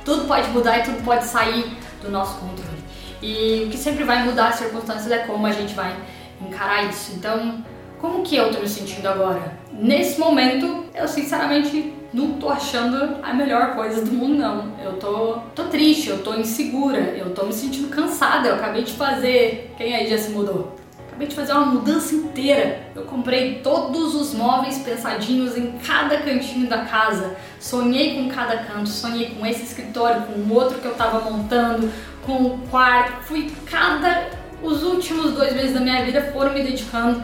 tudo 0.03 0.25
pode 0.25 0.50
mudar 0.50 0.79
e 0.79 0.84
tudo 0.84 1.03
pode 1.03 1.24
sair 1.25 1.77
do 2.01 2.10
nosso 2.10 2.39
controle. 2.39 2.84
E 3.22 3.65
o 3.67 3.70
que 3.70 3.77
sempre 3.77 4.03
vai 4.03 4.24
mudar 4.24 4.48
as 4.48 4.55
circunstâncias 4.55 5.12
é 5.12 5.20
como 5.20 5.46
a 5.46 5.51
gente 5.51 5.75
vai 5.75 5.96
encarar 6.41 6.84
isso. 6.89 7.13
Então, 7.13 7.63
como 8.01 8.24
que 8.24 8.36
eu 8.36 8.51
tô 8.51 8.60
me 8.60 8.67
sentindo 8.67 9.08
agora? 9.08 9.58
Nesse 9.72 10.20
momento, 10.20 10.86
eu 10.93 11.08
sinceramente 11.08 11.93
não 12.13 12.34
tô 12.34 12.48
achando 12.50 13.17
a 13.24 13.34
melhor 13.34 13.74
coisa 13.74 14.05
do 14.05 14.12
mundo, 14.12 14.36
não. 14.36 14.72
Eu 14.79 14.93
tô, 14.93 15.39
tô 15.55 15.63
triste, 15.63 16.10
eu 16.10 16.22
tô 16.22 16.36
insegura, 16.36 17.00
eu 17.00 17.34
tô 17.34 17.46
me 17.46 17.53
sentindo 17.53 17.89
cansada. 17.89 18.50
Eu 18.50 18.55
acabei 18.55 18.84
de 18.84 18.93
fazer. 18.93 19.74
Quem 19.77 19.96
aí 19.96 20.08
já 20.08 20.17
se 20.17 20.29
mudou? 20.29 20.75
Acabei 21.08 21.27
de 21.27 21.36
fazer 21.36 21.53
uma 21.53 21.65
mudança 21.65 22.13
inteira. 22.13 22.88
Eu 22.96 23.03
comprei 23.03 23.60
todos 23.60 24.13
os 24.13 24.34
móveis 24.34 24.77
pensadinhos 24.79 25.58
em 25.58 25.72
cada 25.79 26.17
cantinho 26.17 26.67
da 26.67 26.86
casa. 26.86 27.36
Sonhei 27.60 28.15
com 28.15 28.29
cada 28.29 28.58
canto, 28.58 28.89
sonhei 28.89 29.32
com 29.32 29.46
esse 29.46 29.63
escritório, 29.63 30.22
com 30.24 30.34
o 30.34 30.53
outro 30.53 30.79
que 30.79 30.86
eu 30.86 30.93
tava 30.93 31.20
montando, 31.20 31.91
com 32.24 32.43
o 32.43 32.60
quarto. 32.70 33.24
Fui 33.24 33.51
cada. 33.65 34.29
Os 34.62 34.82
últimos 34.84 35.34
dois 35.34 35.53
meses 35.53 35.74
da 35.74 35.82
minha 35.82 36.05
vida 36.05 36.32
foram 36.32 36.53
me 36.53 36.63
dedicando 36.63 37.22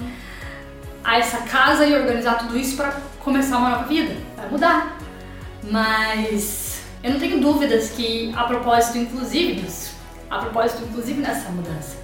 a 1.04 1.18
essa 1.18 1.38
casa 1.44 1.86
e 1.86 1.94
organizar 1.94 2.40
tudo 2.40 2.58
isso 2.58 2.76
para 2.76 2.98
começar 3.20 3.58
uma 3.58 3.70
nova 3.70 3.84
vida. 3.86 4.29
Vai 4.40 4.50
mudar. 4.50 4.98
Mas 5.64 6.82
eu 7.04 7.12
não 7.12 7.20
tenho 7.20 7.40
dúvidas 7.40 7.92
que 7.92 8.34
há 8.36 8.44
propósito 8.44 8.98
inclusive 8.98 9.62
nisso. 9.62 9.96
Há 10.30 10.40
propósito 10.40 10.84
inclusive 10.84 11.22
nessa 11.22 11.50
mudança. 11.50 11.98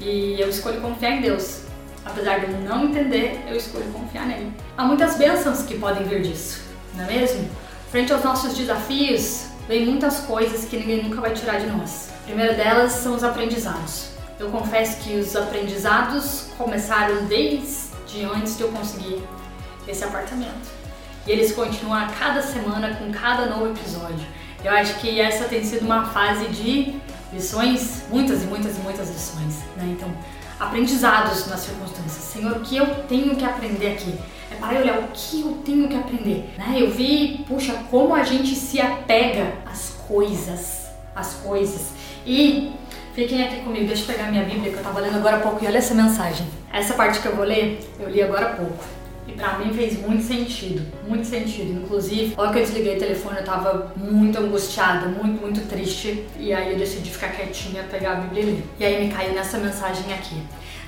E 0.00 0.40
eu 0.40 0.48
escolho 0.48 0.80
confiar 0.80 1.12
em 1.12 1.20
Deus. 1.20 1.62
Apesar 2.04 2.40
de 2.40 2.50
eu 2.50 2.60
não 2.60 2.84
entender, 2.84 3.44
eu 3.46 3.56
escolho 3.56 3.84
confiar 3.92 4.26
nele. 4.26 4.52
Há 4.76 4.84
muitas 4.84 5.16
bênçãos 5.16 5.62
que 5.62 5.78
podem 5.78 6.04
vir 6.04 6.22
disso, 6.22 6.62
não 6.94 7.04
é 7.04 7.06
mesmo? 7.06 7.48
Frente 7.90 8.12
aos 8.12 8.24
nossos 8.24 8.56
desafios, 8.56 9.46
vem 9.68 9.84
muitas 9.84 10.20
coisas 10.20 10.64
que 10.64 10.78
ninguém 10.78 11.02
nunca 11.02 11.20
vai 11.20 11.32
tirar 11.32 11.60
de 11.60 11.66
nós. 11.66 12.08
A 12.22 12.24
primeira 12.24 12.54
delas 12.54 12.92
são 12.92 13.14
os 13.14 13.22
aprendizados. 13.22 14.10
Eu 14.38 14.50
confesso 14.50 15.00
que 15.02 15.16
os 15.16 15.36
aprendizados 15.36 16.46
começaram 16.56 17.26
desde 17.26 18.24
antes 18.34 18.56
de 18.56 18.62
eu 18.62 18.68
conseguir 18.68 19.22
esse 19.86 20.02
apartamento. 20.02 20.79
E 21.26 21.30
eles 21.30 21.52
continuam 21.52 21.94
a 21.94 22.06
cada 22.06 22.42
semana 22.42 22.96
com 22.96 23.10
cada 23.12 23.46
novo 23.46 23.68
episódio. 23.68 24.26
Eu 24.64 24.72
acho 24.72 24.94
que 25.00 25.20
essa 25.20 25.44
tem 25.44 25.64
sido 25.64 25.84
uma 25.84 26.06
fase 26.06 26.46
de 26.48 26.94
lições, 27.32 28.04
muitas 28.10 28.42
e 28.42 28.46
muitas 28.46 28.76
e 28.76 28.80
muitas 28.80 29.08
lições, 29.08 29.58
né? 29.76 29.84
Então, 29.86 30.08
aprendizados 30.58 31.46
nas 31.46 31.60
circunstâncias. 31.60 32.24
Senhor, 32.24 32.56
o 32.56 32.60
que 32.60 32.76
eu 32.76 32.86
tenho 33.04 33.34
que 33.36 33.44
aprender 33.44 33.92
aqui? 33.92 34.14
É 34.50 34.56
para 34.56 34.78
olhar 34.78 34.98
o 34.98 35.08
que 35.14 35.40
eu 35.40 35.62
tenho 35.64 35.88
que 35.88 35.96
aprender, 35.96 36.52
né? 36.58 36.76
Eu 36.76 36.90
vi, 36.90 37.44
puxa, 37.48 37.72
como 37.90 38.14
a 38.14 38.22
gente 38.22 38.54
se 38.54 38.80
apega 38.80 39.54
às 39.64 39.90
coisas, 40.06 40.86
às 41.14 41.34
coisas. 41.34 41.92
E 42.26 42.72
fiquem 43.14 43.42
aqui 43.42 43.60
comigo, 43.60 43.86
deixa 43.86 44.02
eu 44.02 44.06
pegar 44.06 44.30
minha 44.30 44.44
Bíblia 44.44 44.72
que 44.72 44.78
eu 44.78 44.82
tava 44.82 45.00
lendo 45.00 45.16
agora 45.16 45.36
há 45.36 45.40
pouco 45.40 45.64
e 45.64 45.66
olha 45.66 45.78
essa 45.78 45.94
mensagem. 45.94 46.46
Essa 46.72 46.94
parte 46.94 47.20
que 47.20 47.26
eu 47.26 47.36
vou 47.36 47.44
ler, 47.44 47.80
eu 47.98 48.10
li 48.10 48.22
agora 48.22 48.46
há 48.46 48.52
pouco. 48.54 48.99
E 49.30 49.32
pra 49.32 49.58
mim 49.58 49.72
fez 49.72 50.00
muito 50.00 50.24
sentido, 50.24 50.84
muito 51.06 51.24
sentido. 51.24 51.84
Inclusive, 51.84 52.34
logo 52.36 52.52
que 52.52 52.58
eu 52.58 52.62
desliguei 52.62 52.96
o 52.96 52.98
telefone, 52.98 53.38
eu 53.38 53.44
tava 53.44 53.92
muito 53.96 54.36
angustiada, 54.38 55.06
muito, 55.06 55.40
muito 55.40 55.68
triste. 55.68 56.26
E 56.36 56.52
aí 56.52 56.72
eu 56.72 56.78
decidi 56.78 57.10
ficar 57.10 57.28
quietinha, 57.28 57.84
pegar 57.84 58.12
a 58.12 58.14
Bíblia 58.16 58.42
e 58.42 58.46
ler. 58.46 58.64
E 58.80 58.84
aí 58.84 59.06
me 59.06 59.12
caiu 59.12 59.32
nessa 59.32 59.58
mensagem 59.58 60.12
aqui. 60.12 60.42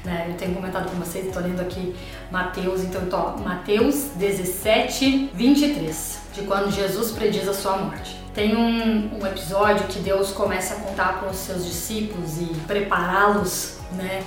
Né? 0.05 0.27
Eu 0.29 0.35
tenho 0.35 0.55
comentado 0.55 0.91
com 0.91 0.97
vocês, 0.97 1.27
estou 1.27 1.41
lendo 1.41 1.61
aqui 1.61 1.95
Mateus, 2.33 2.83
então 2.83 3.07
tô 3.07 3.41
Mateus 3.41 4.11
17, 4.17 5.31
23, 5.33 6.19
de 6.35 6.43
quando 6.43 6.73
Jesus 6.73 7.13
prediz 7.13 7.49
a 7.49 7.55
sua 7.55 7.77
morte. 7.77 8.17
Tem 8.35 8.57
um, 8.57 9.21
um 9.21 9.27
episódio 9.27 9.87
que 9.87 10.01
Deus 10.01 10.33
começa 10.33 10.75
a 10.75 10.77
contar 10.79 11.21
para 11.21 11.31
os 11.31 11.37
seus 11.37 11.65
discípulos 11.65 12.41
e 12.41 12.47
prepará-los, 12.67 13.79
né, 13.93 14.25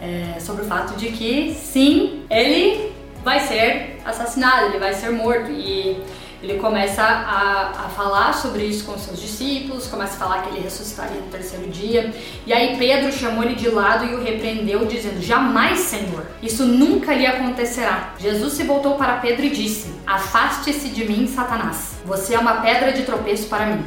é, 0.00 0.40
sobre 0.40 0.62
o 0.62 0.64
fato 0.64 0.96
de 0.96 1.12
que 1.12 1.54
sim, 1.54 2.24
ele 2.28 2.92
vai 3.24 3.40
ser 3.40 4.00
assassinado, 4.04 4.66
ele 4.66 4.78
vai 4.78 4.92
ser 4.94 5.10
morto. 5.10 5.50
E 5.50 6.02
ele 6.42 6.58
começa 6.58 7.02
a, 7.02 7.70
a 7.70 7.88
falar 7.90 8.32
sobre 8.32 8.64
isso 8.64 8.84
com 8.84 8.98
seus 8.98 9.20
discípulos, 9.20 9.86
começa 9.86 10.14
a 10.14 10.18
falar 10.18 10.42
que 10.42 10.48
ele 10.48 10.60
ressuscitaria 10.60 11.20
no 11.20 11.28
terceiro 11.28 11.68
dia. 11.68 12.12
E 12.44 12.52
aí 12.52 12.76
Pedro 12.76 13.12
chamou 13.12 13.44
ele 13.44 13.54
de 13.54 13.68
lado 13.68 14.04
e 14.04 14.14
o 14.14 14.22
repreendeu, 14.22 14.84
dizendo: 14.84 15.22
Jamais, 15.22 15.78
Senhor, 15.78 16.26
isso 16.42 16.64
nunca 16.64 17.14
lhe 17.14 17.26
acontecerá. 17.26 18.14
Jesus 18.18 18.54
se 18.54 18.64
voltou 18.64 18.96
para 18.96 19.18
Pedro 19.18 19.46
e 19.46 19.50
disse: 19.50 19.94
Afaste-se 20.04 20.88
de 20.88 21.04
mim, 21.04 21.28
Satanás. 21.28 22.00
Você 22.04 22.34
é 22.34 22.38
uma 22.38 22.60
pedra 22.60 22.92
de 22.92 23.04
tropeço 23.04 23.46
para 23.46 23.66
mim. 23.66 23.84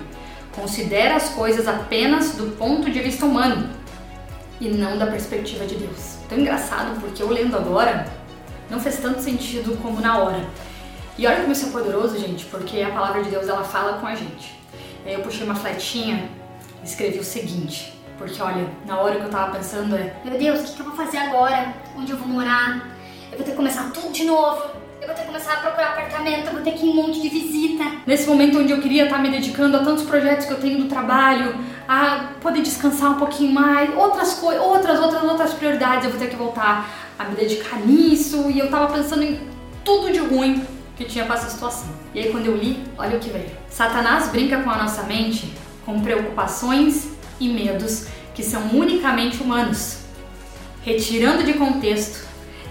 Considera 0.55 1.15
as 1.15 1.29
coisas 1.31 1.67
apenas 1.67 2.35
do 2.35 2.55
ponto 2.55 2.89
de 2.89 2.99
vista 3.01 3.25
humano 3.25 3.69
e 4.61 4.69
não 4.69 4.97
da 4.97 5.07
perspectiva 5.07 5.65
de 5.65 5.75
Deus. 5.75 6.15
Tão 6.29 6.39
engraçado 6.39 6.97
porque 7.01 7.21
eu 7.21 7.29
lendo 7.29 7.57
agora, 7.57 8.07
não 8.69 8.79
fez 8.79 8.97
tanto 8.97 9.21
sentido 9.21 9.77
como 9.81 10.01
na 10.01 10.17
hora. 10.17 10.43
E 11.17 11.25
olha 11.25 11.41
como 11.41 11.51
isso 11.53 11.67
é 11.67 11.69
poderoso, 11.69 12.19
gente, 12.19 12.45
porque 12.45 12.81
a 12.81 12.89
palavra 12.89 13.23
de 13.23 13.29
Deus 13.29 13.47
ela 13.47 13.63
fala 13.63 13.99
com 13.99 14.07
a 14.07 14.15
gente. 14.15 14.53
Aí 15.05 15.13
eu 15.13 15.21
puxei 15.21 15.45
uma 15.45 15.55
fletinha 15.55 16.29
e 16.83 16.85
escrevi 16.85 17.19
o 17.19 17.23
seguinte, 17.23 17.93
porque 18.17 18.41
olha, 18.41 18.67
na 18.85 18.99
hora 18.99 19.15
que 19.15 19.23
eu 19.23 19.29
tava 19.29 19.55
pensando 19.55 19.95
é: 19.95 20.15
Meu 20.25 20.37
Deus, 20.37 20.59
o 20.59 20.63
que, 20.63 20.73
que 20.73 20.79
eu 20.81 20.85
vou 20.85 20.95
fazer 20.95 21.17
agora? 21.17 21.73
Onde 21.97 22.11
eu 22.11 22.17
vou 22.17 22.27
morar? 22.27 22.89
Eu 23.31 23.37
vou 23.37 23.45
ter 23.45 23.51
que 23.51 23.57
começar 23.57 23.91
tudo 23.91 24.11
de 24.11 24.25
novo. 24.25 24.61
Eu 24.99 25.07
vou 25.07 25.15
ter 25.15 25.21
que 25.21 25.27
começar 25.27 25.53
a 25.53 25.57
procurar 25.57 25.89
apartamento, 25.89 26.47
eu 26.47 26.53
vou 26.53 26.61
ter 26.63 26.71
que 26.71 26.85
ir 26.85 26.89
em 26.89 26.93
um 26.93 26.95
monte 26.95 27.21
de 27.21 27.29
visita. 27.29 27.83
Nesse 28.07 28.27
momento 28.27 28.57
onde 28.57 28.71
eu 28.71 28.81
queria 28.81 29.03
estar 29.03 29.19
me 29.19 29.29
dedicando 29.29 29.77
a 29.77 29.83
tantos 29.83 30.03
projetos 30.03 30.47
que 30.47 30.53
eu 30.53 30.59
tenho 30.59 30.79
do 30.79 30.89
trabalho, 30.89 31.55
a 31.87 32.31
poder 32.41 32.61
descansar 32.61 33.11
um 33.11 33.15
pouquinho 33.15 33.53
mais, 33.53 33.95
outras 33.95 34.33
coisas, 34.33 34.63
outras, 34.63 34.99
outras, 34.99 35.23
outras 35.23 35.53
prioridades, 35.53 36.05
eu 36.05 36.11
vou 36.11 36.19
ter 36.19 36.29
que 36.29 36.35
voltar 36.35 36.89
a 37.17 37.25
me 37.25 37.35
dedicar 37.35 37.79
nisso 37.79 38.49
e 38.49 38.59
eu 38.59 38.69
tava 38.69 38.93
pensando 38.93 39.23
em 39.23 39.39
tudo 39.83 40.11
de 40.11 40.19
ruim 40.19 40.65
que 40.95 41.05
tinha 41.05 41.25
com 41.25 41.33
essa 41.33 41.49
situação. 41.49 41.89
E 42.13 42.19
aí 42.19 42.31
quando 42.31 42.47
eu 42.47 42.55
li, 42.55 42.83
olha 42.97 43.17
o 43.17 43.19
que 43.19 43.29
veio. 43.29 43.51
Satanás 43.69 44.29
brinca 44.29 44.61
com 44.61 44.69
a 44.69 44.77
nossa 44.77 45.03
mente 45.03 45.53
com 45.85 46.01
preocupações 46.01 47.09
e 47.39 47.49
medos 47.49 48.07
que 48.33 48.43
são 48.43 48.69
unicamente 48.73 49.41
humanos, 49.41 49.99
retirando 50.83 51.43
de 51.43 51.53
contexto 51.53 52.25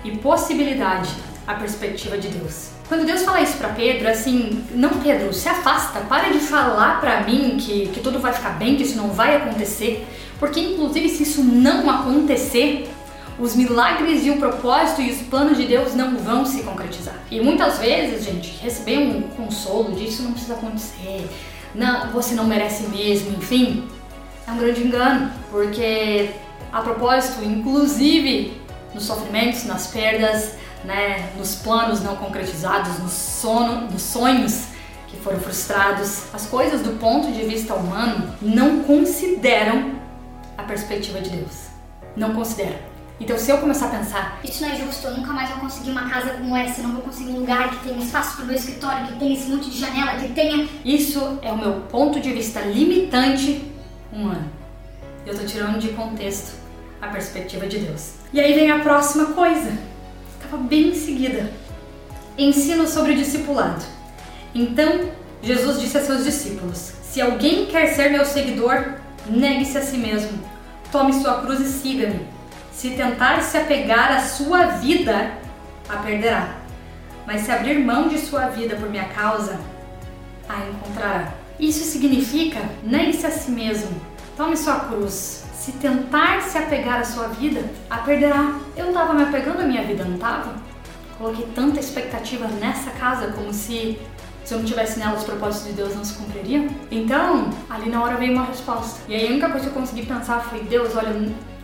e 0.05 0.17
possibilidade 0.19 1.11
a 1.47 1.55
perspectiva 1.55 2.19
de 2.19 2.29
Deus. 2.29 2.71
Quando 2.89 3.07
Deus 3.07 3.23
fala 3.23 3.41
isso 3.41 3.57
para 3.57 3.71
Pedro, 3.71 4.09
assim, 4.09 4.63
não 4.75 4.91
Pedro, 5.01 5.33
se 5.33 5.49
afasta, 5.49 6.01
para 6.01 6.31
de 6.31 6.39
falar 6.39 7.01
para 7.01 7.23
mim 7.23 7.57
que, 7.59 7.89
que 7.89 8.01
tudo 8.01 8.19
vai 8.19 8.33
ficar 8.33 8.51
bem, 8.51 8.77
que 8.77 8.83
isso 8.83 8.97
não 8.97 9.09
vai 9.09 9.37
acontecer, 9.37 10.07
porque 10.39 10.61
inclusive 10.61 11.09
se 11.09 11.23
isso 11.23 11.43
não 11.43 11.89
acontecer, 11.91 12.91
os 13.39 13.57
milagres 13.57 14.25
e 14.25 14.31
o 14.31 14.39
propósito 14.39 15.03
e 15.03 15.11
os 15.11 15.23
planos 15.23 15.57
de 15.57 15.67
Deus 15.67 15.95
não 15.95 16.17
vão 16.17 16.45
se 16.45 16.63
concretizar. 16.63 17.19
E 17.31 17.41
muitas 17.41 17.79
vezes, 17.79 18.25
gente, 18.25 18.51
receber 18.63 18.99
um 18.99 19.23
consolo 19.23 19.95
disso 19.95 20.23
não 20.23 20.33
precisa 20.33 20.55
acontecer, 20.55 21.29
não, 21.75 22.11
você 22.13 22.35
não 22.35 22.45
merece 22.45 22.85
mesmo, 22.89 23.37
enfim, 23.37 23.89
é 24.47 24.51
um 24.51 24.59
grande 24.59 24.83
engano, 24.83 25.31
porque 25.51 26.31
a 26.73 26.81
propósito, 26.81 27.45
inclusive 27.45 28.61
nos 28.95 29.05
sofrimentos, 29.05 29.65
nas 29.65 29.89
perdas, 29.89 30.55
né, 30.85 31.31
nos 31.37 31.57
planos 31.57 32.01
não 32.03 32.17
concretizados, 32.17 32.99
nos, 33.01 33.13
sono, 33.13 33.91
nos 33.91 34.03
sonhos 34.03 34.67
que 35.09 35.17
foram 35.17 35.41
frustrados, 35.41 36.25
as 36.33 36.47
coisas 36.47 36.83
do 36.83 36.99
ponto 36.99 37.33
de 37.33 37.43
vista 37.43 37.75
humano 37.75 38.33
não 38.41 38.85
consideram 38.85 39.93
a 40.57 40.63
perspectiva 40.63 41.21
de 41.21 41.31
Deus. 41.31 41.65
Não 42.17 42.35
consideram. 42.35 42.94
Então, 43.21 43.39
se 43.39 43.51
eu 43.51 43.59
começar 43.59 43.87
a 43.87 43.91
pensar, 43.91 44.41
isso 44.43 44.63
não 44.63 44.73
é 44.73 44.77
justo, 44.77 45.07
eu 45.07 45.17
nunca 45.17 45.33
mais 45.33 45.49
vou 45.51 45.61
conseguir 45.61 45.91
uma 45.91 46.09
casa 46.09 46.31
como 46.31 46.57
essa, 46.57 46.81
eu 46.81 46.89
não 46.89 46.95
vou 46.95 47.03
conseguir 47.03 47.31
um 47.31 47.41
lugar 47.41 47.71
que 47.71 47.89
tenha 47.89 48.05
espaço 48.05 48.37
para 48.37 48.45
o 48.45 48.47
meu 48.47 48.57
escritório, 48.57 49.07
que 49.07 49.19
tenha 49.19 49.35
esse 49.35 49.49
monte 49.49 49.71
de 49.71 49.79
janela, 49.79 50.19
que 50.19 50.33
tenha. 50.33 50.69
Isso 50.85 51.39
é 51.41 51.53
o 51.53 51.57
meu 51.57 51.83
ponto 51.83 52.19
de 52.19 52.33
vista 52.33 52.61
limitante 52.61 53.73
humano. 54.13 54.51
Eu 55.25 55.39
tô 55.39 55.45
tirando 55.47 55.79
de 55.79 55.89
contexto 55.91 56.55
a 57.01 57.07
perspectiva 57.07 57.67
de 57.67 57.79
Deus. 57.79 58.15
E 58.33 58.41
aí 58.41 58.53
vem 58.53 58.71
a 58.71 58.81
próxima 58.81 59.27
coisa. 59.27 59.73
Estava 60.35 60.57
bem 60.63 60.89
em 60.89 60.95
seguida. 60.95 61.53
Ensino 62.37 62.87
sobre 62.89 63.13
o 63.13 63.17
discipulado. 63.17 63.85
Então, 64.53 65.09
Jesus 65.41 65.81
disse 65.81 65.99
a 65.99 66.03
seus 66.03 66.25
discípulos: 66.25 66.93
Se 67.03 67.21
alguém 67.21 67.67
quer 67.67 67.95
ser 67.95 68.11
meu 68.11 68.25
seguidor, 68.25 68.95
negue-se 69.29 69.79
a 69.79 69.83
si 69.83 69.97
mesmo. 69.99 70.39
Tome 70.91 71.13
sua 71.13 71.41
cruz 71.41 71.61
e 71.61 71.67
siga-me. 71.67 72.34
Se 72.75 72.91
tentar 72.91 73.41
se 73.41 73.57
apegar 73.57 74.13
à 74.13 74.21
sua 74.21 74.67
vida, 74.67 75.33
a 75.89 75.97
perderá. 75.99 76.57
Mas 77.25 77.43
se 77.43 77.53
abrir 77.53 77.79
mão 77.79 78.09
de 78.09 78.19
sua 78.19 78.49
vida 78.49 78.75
por 78.77 78.91
minha 78.91 79.05
causa, 79.05 79.59
a 80.49 80.59
encontrará. 80.67 81.33
Isso 81.59 81.85
significa 81.85 82.61
negue-se 82.83 83.25
a 83.27 83.31
si 83.31 83.53
mesmo, 83.53 83.99
tome 84.37 84.57
sua 84.57 84.81
cruz. 84.81 85.45
Se 85.55 85.73
tentar 85.73 86.43
se 86.43 86.59
apegar 86.59 87.01
à 87.01 87.05
sua 87.05 87.29
vida, 87.29 87.65
a 87.89 87.99
perderá. 87.99 88.59
Eu 88.77 88.89
estava 88.89 89.15
me 89.15 89.23
apegando 89.23 89.63
à 89.63 89.65
minha 89.65 89.83
vida, 89.85 90.05
não 90.05 90.17
estava? 90.17 90.57
Coloquei 91.17 91.47
tanta 91.55 91.79
expectativa 91.79 92.49
nessa 92.49 92.91
casa 92.91 93.29
como 93.29 93.55
se 93.55 93.99
se 94.45 94.53
eu 94.53 94.59
não 94.59 94.65
tivesse 94.65 94.99
nela 94.99 95.17
os 95.17 95.25
propósitos 95.25 95.69
de 95.69 95.73
Deus 95.73 95.95
não 95.95 96.05
se 96.05 96.15
cumpririam. 96.15 96.69
Então, 96.91 97.51
ali 97.71 97.89
na 97.89 98.03
hora 98.03 98.17
veio 98.17 98.33
uma 98.33 98.45
resposta. 98.45 99.01
E 99.09 99.15
aí 99.15 99.27
a 99.27 99.31
única 99.31 99.49
coisa 99.49 99.69
que 99.69 99.75
eu 99.75 99.81
consegui 99.81 100.07
pensar 100.07 100.41
foi: 100.41 100.61
Deus, 100.63 100.95
olha, 100.95 101.09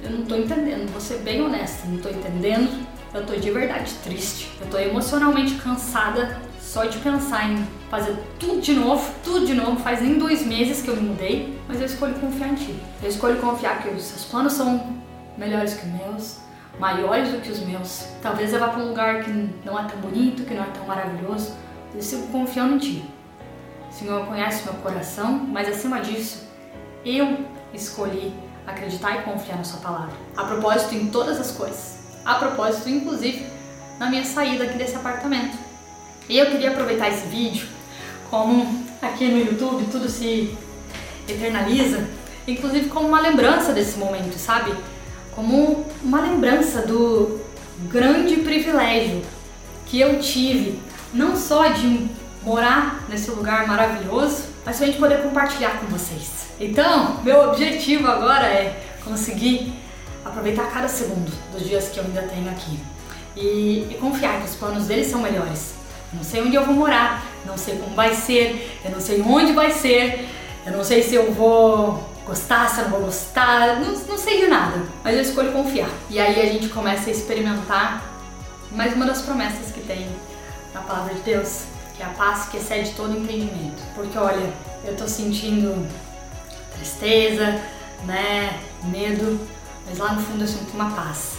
eu 0.03 0.11
não 0.11 0.25
tô 0.25 0.35
entendendo, 0.35 0.91
vou 0.91 1.01
ser 1.01 1.19
bem 1.19 1.43
honesta, 1.43 1.87
não 1.87 1.99
tô 1.99 2.09
entendendo. 2.09 2.87
Eu 3.13 3.27
tô 3.27 3.35
de 3.35 3.51
verdade 3.51 3.93
triste. 4.05 4.51
Eu 4.61 4.69
tô 4.69 4.79
emocionalmente 4.79 5.55
cansada 5.57 6.41
só 6.61 6.85
de 6.85 6.99
pensar 6.99 7.51
em 7.51 7.67
fazer 7.91 8.17
tudo 8.39 8.61
de 8.61 8.73
novo, 8.73 9.13
tudo 9.25 9.45
de 9.45 9.53
novo. 9.53 9.81
Faz 9.81 10.01
nem 10.01 10.17
dois 10.17 10.47
meses 10.47 10.81
que 10.81 10.89
eu 10.89 10.97
me 10.97 11.03
mudei, 11.03 11.59
mas 11.67 11.81
eu 11.81 11.87
escolho 11.87 12.15
confiar 12.15 12.51
em 12.51 12.55
ti. 12.55 12.77
Eu 13.03 13.09
escolho 13.09 13.39
confiar 13.39 13.83
que 13.83 13.89
os 13.89 14.03
seus 14.05 14.25
planos 14.27 14.53
são 14.53 14.97
melhores 15.37 15.75
que 15.75 15.85
os 15.85 15.93
meus, 15.93 16.37
maiores 16.79 17.31
do 17.31 17.41
que 17.41 17.51
os 17.51 17.59
meus. 17.61 18.05
Talvez 18.23 18.53
eu 18.53 18.61
vá 18.61 18.69
para 18.69 18.83
um 18.83 18.89
lugar 18.89 19.25
que 19.25 19.31
não 19.65 19.77
é 19.77 19.83
tão 19.83 19.99
bonito, 20.01 20.45
que 20.45 20.55
não 20.55 20.63
é 20.63 20.69
tão 20.69 20.87
maravilhoso. 20.87 21.53
Eu 21.95 22.03
sigo 22.03 22.27
confiando 22.29 22.75
em 22.75 22.79
ti. 22.79 23.05
O 23.91 23.93
Senhor 23.93 24.25
conhece 24.27 24.65
meu 24.65 24.75
coração, 24.75 25.33
mas 25.33 25.69
acima 25.69 26.01
disso, 26.01 26.49
eu 27.05 27.39
escolhi 27.75 28.33
acreditar 28.67 29.19
e 29.19 29.23
confiar 29.23 29.57
na 29.57 29.65
sua 29.65 29.81
palavra. 29.81 30.15
A 30.37 30.45
propósito 30.45 30.95
em 30.95 31.09
todas 31.09 31.41
as 31.41 31.51
coisas. 31.51 31.99
A 32.25 32.35
propósito, 32.35 32.89
inclusive, 32.89 33.47
na 33.99 34.09
minha 34.09 34.25
saída 34.25 34.65
aqui 34.65 34.79
desse 34.79 34.95
apartamento. 34.95 35.59
E 36.29 36.39
eu 36.39 36.47
queria 36.47 36.71
aproveitar 36.71 37.09
esse 37.09 37.27
vídeo, 37.27 37.67
como 38.31 38.85
aqui 39.03 39.27
no 39.27 39.39
YouTube 39.39 39.89
tudo 39.91 40.09
se 40.09 40.57
eternaliza, 41.29 42.09
inclusive 42.47 42.89
como 42.89 43.09
uma 43.09 43.21
lembrança 43.21 43.73
desse 43.73 43.99
momento, 43.99 44.39
sabe? 44.39 44.73
Como 45.35 45.85
uma 46.03 46.21
lembrança 46.21 46.83
do 46.83 47.41
grande 47.89 48.37
privilégio 48.37 49.23
que 49.87 50.01
eu 50.01 50.21
tive, 50.21 50.79
não 51.13 51.37
só 51.37 51.69
de 51.69 52.09
morar 52.43 53.05
nesse 53.09 53.31
lugar 53.31 53.67
maravilhoso, 53.67 54.45
mas 54.65 54.77
pra 54.77 54.87
gente 54.87 54.99
poder 54.99 55.23
compartilhar 55.23 55.79
com 55.81 55.87
vocês. 55.87 56.47
Então, 56.59 57.21
meu 57.23 57.49
objetivo 57.49 58.07
agora 58.07 58.47
é 58.47 58.83
conseguir 59.05 59.73
aproveitar 60.25 60.71
cada 60.71 60.89
segundo 60.89 61.31
dos 61.53 61.67
dias 61.67 61.89
que 61.89 61.99
eu 61.99 62.05
ainda 62.05 62.23
tenho 62.23 62.51
aqui 62.51 62.79
e, 63.37 63.89
e 63.91 63.99
confiar 64.01 64.41
que 64.41 64.47
os 64.47 64.55
planos 64.55 64.87
deles 64.87 65.07
são 65.07 65.21
melhores. 65.21 65.75
Não 66.13 66.23
sei 66.23 66.43
onde 66.43 66.57
eu 66.57 66.65
vou 66.65 66.75
morar, 66.75 67.25
não 67.47 67.57
sei 67.57 67.77
como 67.79 67.95
vai 67.95 68.15
ser, 68.15 68.81
eu 68.85 68.91
não 68.91 69.01
sei 69.01 69.23
onde 69.23 69.53
vai 69.53 69.71
ser, 69.71 70.29
eu 70.67 70.73
não 70.73 70.85
sei 70.85 71.03
se 71.03 71.15
eu 71.15 71.33
vou 71.33 72.09
gostar, 72.27 72.69
se 72.69 72.81
eu 72.81 72.85
não 72.85 72.91
vou 72.91 73.01
gostar, 73.03 73.81
não, 73.81 73.93
não 73.93 74.19
sei 74.19 74.41
de 74.41 74.47
nada, 74.49 74.83
mas 75.03 75.15
eu 75.15 75.23
escolho 75.23 75.53
confiar. 75.53 75.89
E 76.09 76.19
aí 76.19 76.41
a 76.41 76.53
gente 76.53 76.69
começa 76.69 77.09
a 77.09 77.13
experimentar 77.13 78.05
mais 78.73 78.93
uma 78.95 79.07
das 79.07 79.23
promessas 79.23 79.73
que 79.73 79.81
tem 79.81 80.09
na 80.73 80.81
palavra 80.81 81.15
de 81.15 81.21
Deus, 81.23 81.65
que 81.97 82.03
é 82.03 82.07
a 82.07 82.11
paz 82.11 82.49
que 82.49 82.57
excede 82.57 82.93
todo 82.93 83.17
entendimento. 83.17 83.83
Porque 83.95 84.17
olha, 84.17 84.53
eu 84.85 84.97
tô 84.97 85.07
sentindo 85.07 85.87
tristeza, 86.75 87.61
né, 88.05 88.61
medo, 88.85 89.39
mas 89.87 89.99
lá 89.99 90.13
no 90.13 90.23
fundo 90.23 90.43
eu 90.43 90.49
sinto 90.49 90.73
uma 90.75 90.91
paz. 90.91 91.35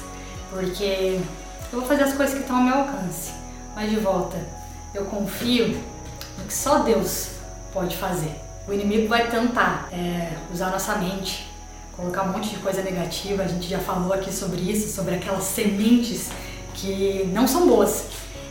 Porque 0.50 1.20
eu 1.72 1.80
vou 1.80 1.88
fazer 1.88 2.04
as 2.04 2.14
coisas 2.14 2.36
que 2.36 2.42
estão 2.42 2.58
ao 2.58 2.64
meu 2.64 2.76
alcance, 2.76 3.32
mas 3.76 3.90
de 3.90 3.98
volta, 3.98 4.38
eu 4.94 5.06
confio 5.06 5.82
no 6.38 6.46
que 6.46 6.54
só 6.54 6.80
Deus 6.80 7.30
pode 7.74 7.96
fazer. 7.96 8.36
O 8.68 8.74
inimigo 8.74 9.08
vai 9.08 9.30
tentar 9.30 9.90
é, 9.92 10.34
usar 10.54 10.70
nossa 10.70 10.96
mente, 10.98 11.50
colocar 11.96 12.24
um 12.24 12.32
monte 12.32 12.50
de 12.50 12.58
coisa 12.58 12.82
negativa. 12.82 13.44
A 13.44 13.48
gente 13.48 13.68
já 13.68 13.80
falou 13.80 14.14
aqui 14.14 14.32
sobre 14.32 14.62
isso, 14.62 14.94
sobre 14.94 15.16
aquelas 15.16 15.44
sementes 15.44 16.30
que 16.74 17.30
não 17.34 17.48
são 17.48 17.68
boas 17.68 18.06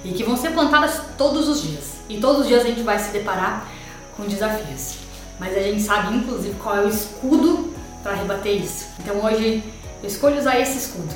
e 0.04 0.12
que 0.12 0.25
vão 0.25 0.37
ser 0.37 0.50
plantadas 0.50 1.00
todos 1.16 1.49
os 1.49 1.62
dias. 1.62 1.92
E 2.09 2.19
todos 2.19 2.42
os 2.42 2.49
dias 2.49 2.64
a 2.64 2.66
gente 2.66 2.83
vai 2.83 2.99
se 2.99 3.12
deparar 3.12 3.69
com 4.16 4.25
desafios. 4.25 4.97
Mas 5.38 5.57
a 5.57 5.61
gente 5.61 5.83
sabe, 5.83 6.16
inclusive, 6.16 6.54
qual 6.59 6.76
é 6.76 6.80
o 6.83 6.88
escudo 6.88 7.73
para 8.02 8.14
rebater 8.14 8.61
isso. 8.61 8.87
Então 8.99 9.25
hoje 9.25 9.62
eu 10.02 10.09
escolho 10.09 10.38
usar 10.38 10.59
esse 10.59 10.78
escudo. 10.78 11.14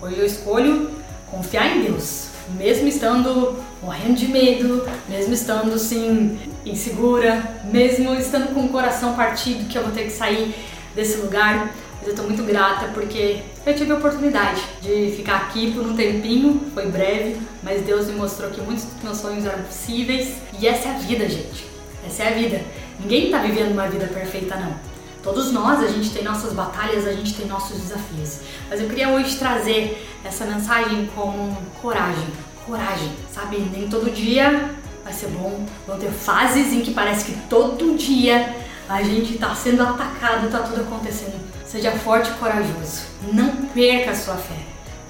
Hoje 0.00 0.18
eu 0.18 0.26
escolho 0.26 0.90
confiar 1.30 1.76
em 1.76 1.82
Deus, 1.82 2.28
mesmo 2.56 2.86
estando 2.86 3.56
morrendo 3.82 4.14
de 4.14 4.28
medo, 4.28 4.86
mesmo 5.08 5.34
estando 5.34 5.74
assim 5.74 6.38
insegura, 6.64 7.60
mesmo 7.64 8.14
estando 8.14 8.54
com 8.54 8.64
o 8.64 8.68
coração 8.68 9.14
partido 9.14 9.68
que 9.68 9.76
eu 9.76 9.82
vou 9.82 9.92
ter 9.92 10.04
que 10.04 10.10
sair 10.10 10.54
desse 10.94 11.18
lugar. 11.18 11.74
Mas 11.98 12.08
eu 12.08 12.14
tô 12.14 12.22
muito 12.22 12.42
grata 12.42 12.88
porque 12.94 13.42
eu 13.66 13.74
tive 13.74 13.92
a 13.92 13.96
oportunidade 13.96 14.62
de 14.82 15.14
ficar 15.16 15.36
aqui 15.36 15.72
por 15.72 15.86
um 15.86 15.96
tempinho, 15.96 16.60
foi 16.74 16.86
breve, 16.86 17.40
mas 17.62 17.82
Deus 17.82 18.06
me 18.06 18.12
mostrou 18.14 18.50
que 18.50 18.60
muitos 18.60 18.84
dos 18.84 19.02
meus 19.02 19.18
sonhos 19.18 19.46
eram 19.46 19.62
possíveis 19.62 20.34
e 20.60 20.68
essa 20.68 20.88
é 20.88 20.94
a 20.94 20.98
vida, 20.98 21.28
gente. 21.28 21.66
Essa 22.06 22.24
é 22.24 22.28
a 22.28 22.32
vida. 22.32 22.62
Ninguém 23.00 23.30
tá 23.30 23.38
vivendo 23.38 23.72
uma 23.72 23.88
vida 23.88 24.06
perfeita, 24.06 24.56
não. 24.56 24.74
Todos 25.22 25.50
nós, 25.52 25.82
a 25.82 25.88
gente 25.88 26.10
tem 26.10 26.22
nossas 26.22 26.52
batalhas, 26.52 27.06
a 27.06 27.12
gente 27.12 27.34
tem 27.34 27.46
nossos 27.46 27.80
desafios. 27.80 28.40
Mas 28.68 28.80
eu 28.82 28.88
queria 28.88 29.08
hoje 29.08 29.36
trazer 29.36 30.06
essa 30.22 30.44
mensagem 30.44 31.08
como 31.14 31.56
coragem. 31.80 32.28
Coragem, 32.66 33.10
sabe? 33.32 33.56
Nem 33.72 33.88
todo 33.88 34.10
dia 34.10 34.70
vai 35.02 35.12
ser 35.14 35.28
bom. 35.28 35.64
Vão 35.86 35.98
ter 35.98 36.10
fases 36.10 36.70
em 36.74 36.82
que 36.82 36.92
parece 36.92 37.32
que 37.32 37.40
todo 37.48 37.96
dia 37.96 38.54
a 38.86 39.02
gente 39.02 39.34
está 39.34 39.54
sendo 39.54 39.82
atacado, 39.82 40.46
está 40.46 40.58
tudo 40.58 40.82
acontecendo. 40.82 41.40
Seja 41.66 41.92
forte 41.92 42.30
e 42.30 42.34
corajoso. 42.34 43.13
Não 43.32 43.66
perca 43.66 44.10
a 44.10 44.14
sua 44.14 44.36
fé. 44.36 44.56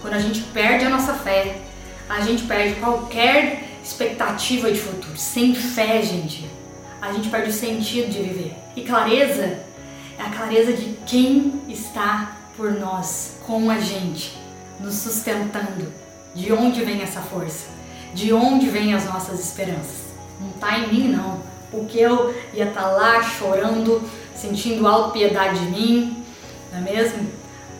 Quando 0.00 0.14
a 0.14 0.18
gente 0.18 0.40
perde 0.42 0.84
a 0.84 0.90
nossa 0.90 1.14
fé, 1.14 1.56
a 2.08 2.20
gente 2.20 2.44
perde 2.44 2.74
qualquer 2.80 3.64
expectativa 3.82 4.70
de 4.70 4.78
futuro. 4.78 5.16
Sem 5.16 5.54
fé, 5.54 6.02
gente, 6.02 6.48
a 7.00 7.12
gente 7.12 7.28
perde 7.28 7.50
o 7.50 7.52
sentido 7.52 8.10
de 8.10 8.22
viver. 8.22 8.54
E 8.76 8.82
clareza 8.82 9.60
é 10.18 10.22
a 10.22 10.30
clareza 10.30 10.72
de 10.72 10.96
quem 11.06 11.60
está 11.68 12.36
por 12.56 12.72
nós, 12.72 13.38
com 13.46 13.70
a 13.70 13.78
gente, 13.78 14.36
nos 14.80 14.94
sustentando. 14.94 15.92
De 16.34 16.52
onde 16.52 16.84
vem 16.84 17.02
essa 17.02 17.20
força? 17.20 17.66
De 18.12 18.32
onde 18.32 18.68
vêm 18.68 18.94
as 18.94 19.04
nossas 19.06 19.40
esperanças? 19.40 20.04
Não 20.40 20.50
está 20.50 20.78
em 20.78 20.92
mim, 20.92 21.08
não. 21.08 21.40
Porque 21.70 21.98
eu 21.98 22.34
ia 22.52 22.64
estar 22.64 22.82
tá 22.82 22.90
lá 22.90 23.22
chorando, 23.22 24.02
sentindo 24.34 24.86
auto-piedade 24.86 25.60
de 25.60 25.66
mim, 25.66 26.24
não 26.72 26.78
é 26.78 26.82
mesmo? 26.82 27.28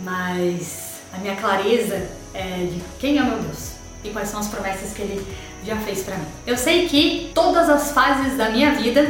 Mas 0.04 1.00
a 1.12 1.18
minha 1.18 1.34
clareza 1.36 2.06
é 2.34 2.68
de 2.70 2.82
quem 2.98 3.18
é 3.18 3.22
meu 3.22 3.38
Deus 3.38 3.72
e 4.04 4.10
quais 4.10 4.28
são 4.28 4.38
as 4.38 4.48
promessas 4.48 4.92
que 4.92 5.00
Ele 5.00 5.26
já 5.64 5.76
fez 5.76 6.02
para 6.02 6.16
mim. 6.16 6.26
Eu 6.46 6.58
sei 6.58 6.86
que 6.86 7.32
todas 7.34 7.70
as 7.70 7.90
fases 7.92 8.36
da 8.36 8.50
minha 8.50 8.72
vida, 8.72 9.00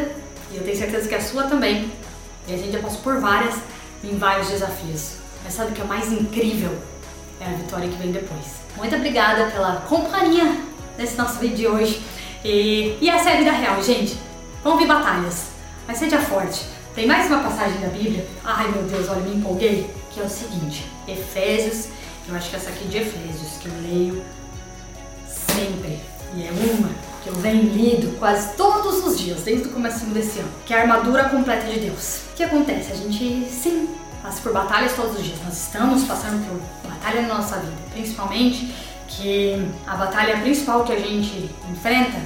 e 0.52 0.56
eu 0.56 0.62
tenho 0.62 0.76
certeza 0.76 1.08
que 1.08 1.14
a 1.14 1.20
sua 1.20 1.44
também, 1.44 1.90
e 2.46 2.54
a 2.54 2.56
gente 2.56 2.70
já 2.70 2.78
passou 2.78 3.00
por 3.00 3.18
várias, 3.18 3.56
em 4.04 4.16
vários 4.16 4.48
desafios. 4.48 5.16
Mas 5.42 5.54
sabe 5.54 5.72
o 5.72 5.74
que 5.74 5.80
é 5.80 5.84
mais 5.84 6.12
incrível? 6.12 6.70
É 7.40 7.46
a 7.46 7.54
vitória 7.54 7.88
que 7.88 7.96
vem 7.96 8.12
depois. 8.12 8.44
Muito 8.76 8.94
obrigada 8.94 9.50
pela 9.50 9.76
companhia 9.88 10.60
nesse 10.96 11.16
nosso 11.16 11.40
vídeo 11.40 11.56
de 11.56 11.66
hoje. 11.66 12.02
E, 12.44 12.96
e 13.00 13.08
essa 13.08 13.30
é 13.30 13.34
a 13.34 13.38
vida 13.38 13.50
real, 13.50 13.82
gente. 13.82 14.16
Vão 14.62 14.78
vir 14.78 14.86
batalhas, 14.86 15.46
mas 15.88 15.98
seja 15.98 16.20
forte. 16.20 16.64
Tem 16.94 17.06
mais 17.06 17.26
uma 17.26 17.42
passagem 17.42 17.80
da 17.80 17.88
Bíblia, 17.88 18.24
ai 18.44 18.68
meu 18.68 18.84
Deus, 18.84 19.08
olha, 19.08 19.20
me 19.20 19.34
empolguei, 19.34 19.90
que 20.14 20.20
é 20.20 20.22
o 20.22 20.28
seguinte, 20.28 20.86
Efésios, 21.08 21.88
eu 22.28 22.36
acho 22.36 22.48
que 22.48 22.56
essa 22.56 22.70
aqui 22.70 22.84
de 22.86 22.98
Efésios, 22.98 23.58
que 23.60 23.66
eu 23.66 23.74
leio 23.82 24.24
sempre, 25.26 26.00
e 26.36 26.46
é 26.46 26.50
uma 26.52 26.88
que 27.22 27.30
eu 27.30 27.34
venho 27.34 27.64
lido 27.64 28.16
quase 28.18 28.54
todos 28.54 29.04
os 29.04 29.18
dias, 29.18 29.42
desde 29.42 29.68
o 29.68 29.72
começo 29.72 30.04
desse 30.06 30.38
ano, 30.38 30.48
que 30.64 30.72
é 30.72 30.78
a 30.78 30.82
armadura 30.82 31.28
completa 31.28 31.66
de 31.66 31.80
Deus. 31.80 32.20
O 32.30 32.36
que 32.36 32.44
acontece? 32.44 32.92
A 32.92 32.94
gente, 32.94 33.48
sim, 33.50 33.88
passa 34.22 34.40
por 34.40 34.52
batalhas 34.52 34.94
todos 34.94 35.18
os 35.18 35.24
dias, 35.24 35.38
nós 35.44 35.54
estamos 35.54 36.04
passando 36.04 36.46
por 36.48 36.88
batalha 36.88 37.22
na 37.22 37.34
nossa 37.34 37.56
vida, 37.56 37.72
principalmente 37.92 38.72
que 39.08 39.66
a 39.86 39.96
batalha 39.96 40.38
principal 40.38 40.84
que 40.84 40.92
a 40.92 40.98
gente 40.98 41.50
enfrenta 41.70 42.18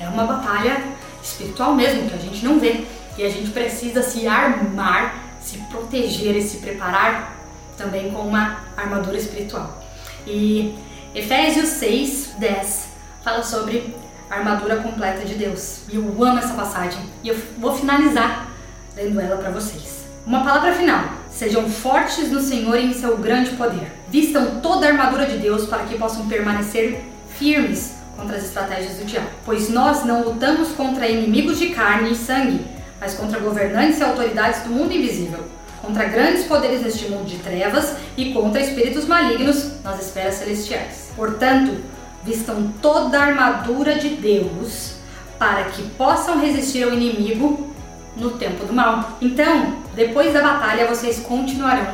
é 0.00 0.08
uma 0.08 0.24
batalha 0.24 0.82
espiritual 1.22 1.74
mesmo, 1.74 2.08
que 2.08 2.14
a 2.14 2.18
gente 2.18 2.44
não 2.44 2.58
vê. 2.58 2.84
E 3.16 3.24
a 3.24 3.30
gente 3.30 3.50
precisa 3.50 4.02
se 4.02 4.26
armar, 4.26 5.14
se 5.40 5.56
proteger 5.70 6.36
e 6.36 6.42
se 6.42 6.58
preparar 6.58 7.35
também 7.76 8.10
com 8.10 8.20
uma 8.20 8.64
armadura 8.76 9.16
espiritual. 9.16 9.82
E 10.26 10.74
Efésios 11.14 11.68
6, 11.68 12.34
10 12.38 12.88
fala 13.22 13.42
sobre 13.42 13.94
a 14.30 14.36
armadura 14.36 14.76
completa 14.76 15.24
de 15.24 15.34
Deus. 15.34 15.80
E 15.90 15.96
eu 15.96 16.02
amo 16.22 16.38
essa 16.38 16.54
passagem 16.54 17.00
e 17.22 17.28
eu 17.28 17.36
vou 17.58 17.74
finalizar 17.74 18.48
lendo 18.96 19.20
ela 19.20 19.36
para 19.36 19.50
vocês. 19.50 20.06
Uma 20.26 20.42
palavra 20.42 20.72
final. 20.72 21.04
Sejam 21.30 21.68
fortes 21.68 22.30
no 22.32 22.40
Senhor 22.40 22.76
e 22.78 22.86
em 22.86 22.94
seu 22.94 23.18
grande 23.18 23.50
poder. 23.50 23.92
Vistam 24.08 24.60
toda 24.60 24.86
a 24.86 24.88
armadura 24.90 25.26
de 25.26 25.38
Deus 25.38 25.66
para 25.66 25.84
que 25.84 25.98
possam 25.98 26.26
permanecer 26.26 27.04
firmes 27.38 27.94
contra 28.16 28.36
as 28.36 28.44
estratégias 28.44 28.96
do 28.96 29.04
diabo. 29.04 29.28
Pois 29.44 29.68
nós 29.68 30.04
não 30.04 30.22
lutamos 30.22 30.70
contra 30.70 31.06
inimigos 31.06 31.58
de 31.58 31.68
carne 31.68 32.12
e 32.12 32.14
sangue, 32.14 32.66
mas 32.98 33.14
contra 33.14 33.38
governantes 33.38 34.00
e 34.00 34.02
autoridades 34.02 34.62
do 34.62 34.70
mundo 34.70 34.92
invisível, 34.92 35.44
contra 35.86 36.04
grandes 36.06 36.44
poderes 36.44 36.82
neste 36.82 37.08
mundo 37.08 37.26
de 37.26 37.38
trevas 37.38 37.94
e 38.16 38.32
contra 38.32 38.60
espíritos 38.60 39.06
malignos 39.06 39.82
nas 39.84 40.04
esferas 40.04 40.34
celestiais. 40.34 41.10
Portanto, 41.14 41.76
vistam 42.24 42.72
toda 42.82 43.18
a 43.18 43.26
armadura 43.26 43.94
de 43.94 44.08
Deus 44.08 44.96
para 45.38 45.64
que 45.64 45.82
possam 45.90 46.40
resistir 46.40 46.82
ao 46.82 46.92
inimigo 46.92 47.72
no 48.16 48.32
tempo 48.32 48.64
do 48.66 48.72
mal. 48.72 49.16
Então, 49.22 49.76
depois 49.94 50.32
da 50.32 50.42
batalha, 50.42 50.88
vocês 50.88 51.20
continuarão 51.20 51.92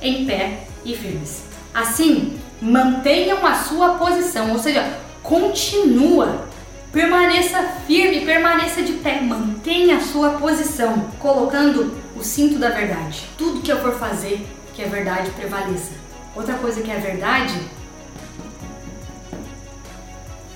em 0.00 0.24
pé 0.24 0.60
e 0.84 0.96
firmes. 0.96 1.44
Assim, 1.74 2.38
mantenham 2.60 3.44
a 3.44 3.54
sua 3.54 3.94
posição, 3.94 4.52
ou 4.52 4.58
seja, 4.58 4.98
continua, 5.22 6.46
permaneça 6.90 7.62
firme, 7.86 8.24
permaneça 8.24 8.82
de 8.82 8.94
pé, 8.94 9.20
mantenha 9.20 9.96
a 9.98 10.00
sua 10.00 10.30
posição, 10.30 11.10
colocando 11.18 12.05
o 12.16 12.24
cinto 12.24 12.58
da 12.58 12.70
verdade. 12.70 13.28
Tudo 13.36 13.60
que 13.60 13.70
eu 13.70 13.80
for 13.80 13.92
fazer, 13.98 14.46
que 14.74 14.82
é 14.82 14.88
verdade, 14.88 15.30
prevaleça. 15.30 15.92
Outra 16.34 16.54
coisa 16.54 16.80
que 16.80 16.90
é 16.90 16.96
verdade, 16.96 17.60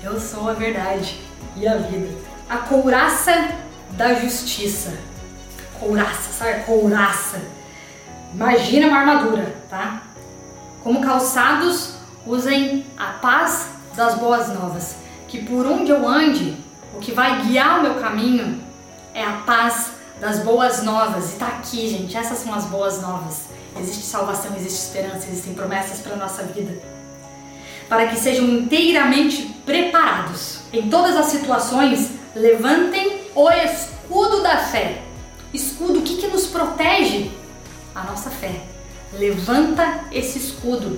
eu 0.03 0.19
sou 0.19 0.49
a 0.49 0.53
verdade 0.53 1.21
e 1.55 1.67
a 1.67 1.77
vida. 1.77 2.09
A 2.49 2.57
couraça 2.57 3.31
da 3.91 4.15
justiça. 4.15 4.97
Couraça, 5.79 6.31
sabe? 6.31 6.63
Couraça. 6.63 7.41
Imagina 8.33 8.87
uma 8.87 8.97
armadura, 8.97 9.55
tá? 9.69 10.03
Como 10.83 11.01
calçados, 11.01 11.95
usem 12.25 12.85
a 12.97 13.07
paz 13.13 13.69
das 13.95 14.15
boas 14.15 14.49
novas. 14.49 14.95
Que 15.27 15.43
por 15.43 15.65
onde 15.65 15.91
eu 15.91 16.07
ande, 16.07 16.57
o 16.95 16.99
que 16.99 17.11
vai 17.11 17.43
guiar 17.43 17.79
o 17.79 17.83
meu 17.83 17.95
caminho 17.95 18.61
é 19.13 19.23
a 19.23 19.33
paz 19.45 19.90
das 20.21 20.39
boas 20.39 20.83
novas. 20.83 21.33
E 21.33 21.35
tá 21.35 21.47
aqui, 21.47 21.89
gente. 21.89 22.15
Essas 22.15 22.37
são 22.37 22.53
as 22.53 22.63
boas 22.65 23.01
novas. 23.01 23.41
Existe 23.77 24.03
salvação, 24.03 24.55
existe 24.55 24.79
esperança, 24.79 25.27
existem 25.27 25.53
promessas 25.53 25.99
para 25.99 26.15
nossa 26.15 26.43
vida. 26.43 26.81
Para 27.89 28.07
que 28.07 28.15
sejam 28.15 28.45
inteiramente 28.45 29.53
preparados 29.65 30.59
em 30.71 30.89
todas 30.89 31.17
as 31.17 31.25
situações, 31.25 32.11
levantem 32.33 33.27
o 33.35 33.49
escudo 33.49 34.41
da 34.41 34.57
fé 34.57 35.01
escudo, 35.53 35.99
o 35.99 36.01
que, 36.01 36.17
que 36.17 36.27
nos 36.27 36.47
protege? 36.47 37.31
A 37.93 38.03
nossa 38.03 38.29
fé. 38.29 38.61
Levanta 39.13 40.05
esse 40.11 40.37
escudo. 40.37 40.97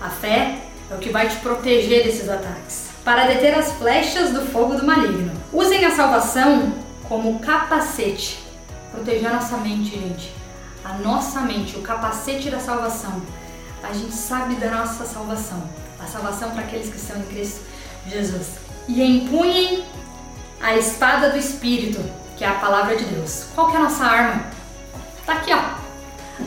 A 0.00 0.10
fé 0.10 0.58
é 0.90 0.94
o 0.94 0.98
que 0.98 1.08
vai 1.08 1.28
te 1.28 1.36
proteger 1.36 2.04
desses 2.04 2.28
ataques. 2.28 2.88
Para 3.02 3.26
deter 3.26 3.54
as 3.54 3.72
flechas 3.72 4.30
do 4.30 4.42
fogo 4.42 4.74
do 4.74 4.84
maligno. 4.84 5.32
Usem 5.52 5.84
a 5.84 5.90
salvação 5.90 6.74
como 7.08 7.38
capacete. 7.38 8.43
Proteger 8.94 9.26
a 9.30 9.34
nossa 9.34 9.56
mente, 9.56 9.90
gente. 9.90 10.32
A 10.84 10.94
nossa 10.94 11.40
mente, 11.40 11.76
o 11.76 11.82
capacete 11.82 12.50
da 12.50 12.60
salvação. 12.60 13.20
A 13.82 13.92
gente 13.92 14.14
sabe 14.14 14.54
da 14.54 14.70
nossa 14.70 15.04
salvação. 15.04 15.62
A 15.98 16.06
salvação 16.06 16.50
para 16.50 16.62
aqueles 16.62 16.90
que 16.90 16.96
estão 16.96 17.18
em 17.18 17.24
Cristo 17.24 17.62
Jesus. 18.06 18.58
E 18.86 19.02
empunhem 19.02 19.84
a 20.60 20.76
espada 20.76 21.30
do 21.30 21.38
Espírito, 21.38 22.00
que 22.36 22.44
é 22.44 22.48
a 22.48 22.54
palavra 22.54 22.96
de 22.96 23.04
Deus. 23.04 23.46
Qual 23.54 23.68
que 23.70 23.76
é 23.76 23.80
a 23.80 23.82
nossa 23.82 24.04
arma? 24.04 24.44
Tá 25.26 25.34
aqui, 25.34 25.52
ó. 25.52 25.62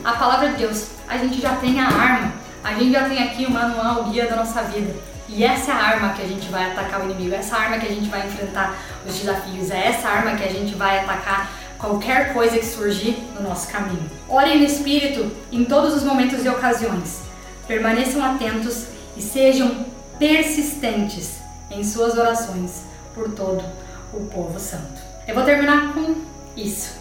A 0.04 0.14
palavra 0.14 0.50
de 0.50 0.58
Deus. 0.58 0.88
A 1.08 1.18
gente 1.18 1.42
já 1.42 1.56
tem 1.58 1.80
a 1.80 1.88
arma. 1.88 2.34
A 2.64 2.74
gente 2.74 2.92
já 2.92 3.08
tem 3.08 3.24
aqui 3.24 3.46
o 3.46 3.52
manual, 3.52 4.02
o 4.02 4.04
guia 4.12 4.28
da 4.28 4.38
nossa 4.38 4.62
vida. 4.64 4.96
E 5.30 5.44
essa 5.44 5.72
é 5.72 5.74
a 5.74 5.78
arma 5.78 6.14
que 6.14 6.22
a 6.22 6.28
gente 6.28 6.48
vai 6.50 6.72
atacar 6.72 7.02
o 7.02 7.04
inimigo, 7.06 7.36
essa 7.36 7.58
arma 7.58 7.78
que 7.78 7.86
a 7.86 7.90
gente 7.90 8.08
vai 8.08 8.26
enfrentar 8.26 8.74
os 9.06 9.14
desafios, 9.14 9.70
é 9.70 9.88
essa 9.88 10.08
arma 10.08 10.38
que 10.38 10.44
a 10.44 10.52
gente 10.52 10.74
vai 10.76 11.00
atacar 11.00 11.50
qualquer 11.78 12.34
coisa 12.34 12.58
que 12.58 12.66
surgir 12.66 13.18
no 13.36 13.42
nosso 13.42 13.68
caminho. 13.68 14.10
Orem 14.28 14.60
no 14.60 14.66
Espírito 14.66 15.32
em 15.52 15.66
todos 15.66 15.94
os 15.96 16.04
momentos 16.04 16.44
e 16.44 16.50
ocasiões. 16.50 17.22
Permaneçam 17.68 18.24
atentos 18.24 18.88
e 19.16 19.22
sejam 19.22 19.86
persistentes 20.18 21.38
em 21.70 21.84
suas 21.84 22.18
orações 22.18 22.84
por 23.14 23.32
todo 23.32 23.64
o 24.14 24.26
povo 24.26 24.60
santo. 24.60 25.02
Eu 25.28 25.36
vou 25.36 25.44
terminar 25.44 25.94
com 25.94 26.16
isso. 26.56 26.96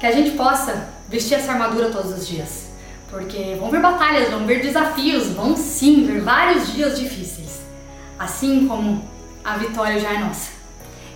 Que 0.00 0.06
a 0.06 0.12
gente 0.12 0.32
possa 0.32 0.88
vestir 1.08 1.34
essa 1.34 1.52
armadura 1.52 1.90
todos 1.90 2.12
os 2.12 2.26
dias. 2.26 2.70
Porque 3.08 3.56
vão 3.60 3.70
vir 3.70 3.80
batalhas, 3.80 4.30
vão 4.30 4.46
vir 4.46 4.62
desafios, 4.62 5.28
vão 5.28 5.56
sim 5.56 6.06
vir 6.06 6.22
vários 6.22 6.72
dias 6.72 6.98
difíceis. 6.98 7.60
Assim 8.18 8.66
como 8.66 9.04
a 9.44 9.56
vitória 9.58 10.00
já 10.00 10.14
é 10.14 10.18
nossa. 10.18 10.50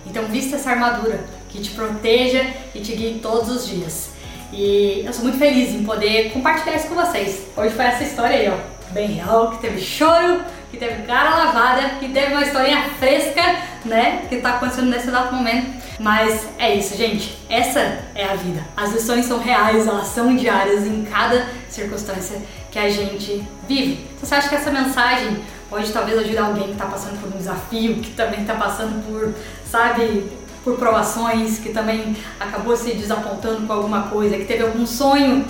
Então 0.05 0.25
vista 0.25 0.55
essa 0.55 0.69
armadura 0.69 1.23
que 1.57 1.63
te 1.63 1.71
proteja 1.71 2.45
e 2.75 2.79
te 2.79 2.95
guie 2.95 3.19
todos 3.19 3.49
os 3.49 3.67
dias. 3.67 4.09
E 4.53 5.03
eu 5.05 5.11
sou 5.11 5.23
muito 5.23 5.39
feliz 5.39 5.73
em 5.73 5.83
poder 5.83 6.31
compartilhar 6.31 6.75
isso 6.75 6.87
com 6.87 6.95
vocês. 6.95 7.47
Hoje 7.55 7.73
foi 7.73 7.85
essa 7.85 8.03
história 8.03 8.37
aí, 8.37 8.49
ó, 8.49 8.93
bem 8.93 9.13
real, 9.13 9.51
que 9.51 9.57
teve 9.57 9.81
choro, 9.81 10.41
que 10.71 10.77
teve 10.77 11.03
cara 11.03 11.35
lavada, 11.35 11.95
que 11.99 12.09
teve 12.09 12.33
uma 12.33 12.43
historinha 12.43 12.83
fresca, 12.99 13.41
né, 13.83 14.25
que 14.29 14.37
tá 14.37 14.51
acontecendo 14.51 14.89
nesse 14.89 15.07
exato 15.07 15.33
momento. 15.33 15.75
Mas 15.99 16.47
é 16.59 16.75
isso, 16.75 16.95
gente. 16.95 17.35
Essa 17.49 17.79
é 18.13 18.25
a 18.25 18.35
vida. 18.35 18.63
As 18.77 18.93
lições 18.93 19.25
são 19.25 19.39
reais, 19.39 19.87
elas 19.87 20.07
são 20.07 20.35
diárias 20.35 20.85
em 20.85 21.03
cada 21.03 21.47
circunstância 21.69 22.39
que 22.71 22.77
a 22.77 22.89
gente 22.89 23.43
vive. 23.67 24.05
Você 24.21 24.35
acha 24.35 24.47
que 24.47 24.55
essa 24.55 24.69
mensagem 24.69 25.39
pode 25.69 25.91
talvez 25.91 26.19
ajudar 26.19 26.45
alguém 26.45 26.65
que 26.65 26.71
está 26.73 26.85
passando 26.85 27.19
por 27.19 27.33
um 27.33 27.37
desafio, 27.37 27.95
que 27.95 28.11
também 28.11 28.41
está 28.41 28.53
passando 28.53 29.03
por, 29.05 29.33
sabe, 29.65 30.29
por 30.67 30.77
provações, 30.77 31.59
que 31.59 31.69
também 31.69 32.17
acabou 32.37 32.75
se 32.75 32.93
desapontando 32.93 33.65
com 33.65 33.71
alguma 33.71 34.03
coisa, 34.09 34.35
que 34.35 34.43
teve 34.43 34.63
algum 34.63 34.85
sonho 34.85 35.45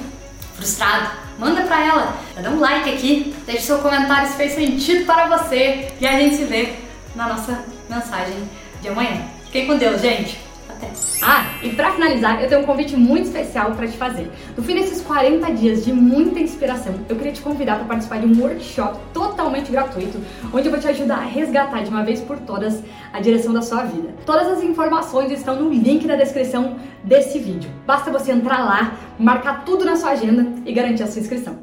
frustrado? 0.53 1.09
Manda 1.39 1.63
pra 1.63 1.83
ela, 1.83 2.17
dá 2.39 2.51
um 2.51 2.59
like 2.59 2.87
aqui, 2.87 3.35
deixe 3.43 3.63
seu 3.63 3.79
comentário 3.79 4.29
se 4.29 4.37
fez 4.37 4.53
sentido 4.53 5.05
para 5.07 5.25
você 5.25 5.91
e 5.99 6.05
a 6.05 6.19
gente 6.19 6.35
se 6.35 6.43
vê 6.43 6.75
na 7.15 7.29
nossa 7.29 7.63
mensagem 7.89 8.47
de 8.79 8.89
amanhã. 8.89 9.23
Fiquem 9.45 9.65
com 9.65 9.75
Deus, 9.75 10.01
gente! 10.01 10.46
Até. 10.77 10.91
Ah, 11.23 11.45
e 11.63 11.69
para 11.69 11.91
finalizar, 11.91 12.41
eu 12.41 12.47
tenho 12.47 12.61
um 12.61 12.65
convite 12.65 12.95
muito 12.95 13.25
especial 13.25 13.71
para 13.71 13.87
te 13.87 13.97
fazer. 13.97 14.31
No 14.55 14.63
fim 14.63 14.75
desses 14.75 15.01
40 15.01 15.51
dias 15.53 15.83
de 15.83 15.91
muita 15.91 16.39
inspiração, 16.39 16.93
eu 17.09 17.15
queria 17.15 17.31
te 17.31 17.41
convidar 17.41 17.77
para 17.77 17.85
participar 17.85 18.19
de 18.19 18.27
um 18.27 18.41
workshop 18.41 18.99
totalmente 19.13 19.71
gratuito, 19.71 20.19
onde 20.53 20.67
eu 20.67 20.71
vou 20.71 20.79
te 20.79 20.87
ajudar 20.87 21.17
a 21.17 21.25
resgatar 21.25 21.83
de 21.83 21.89
uma 21.89 22.03
vez 22.03 22.21
por 22.21 22.37
todas 22.39 22.83
a 23.11 23.19
direção 23.19 23.53
da 23.53 23.61
sua 23.61 23.83
vida. 23.83 24.13
Todas 24.25 24.47
as 24.47 24.63
informações 24.63 25.31
estão 25.31 25.55
no 25.55 25.69
link 25.69 26.05
da 26.05 26.15
descrição 26.15 26.77
desse 27.03 27.39
vídeo. 27.39 27.69
Basta 27.85 28.11
você 28.11 28.31
entrar 28.31 28.63
lá, 28.63 28.93
marcar 29.17 29.65
tudo 29.65 29.83
na 29.83 29.95
sua 29.95 30.11
agenda 30.11 30.47
e 30.65 30.71
garantir 30.71 31.03
a 31.03 31.07
sua 31.07 31.21
inscrição. 31.21 31.57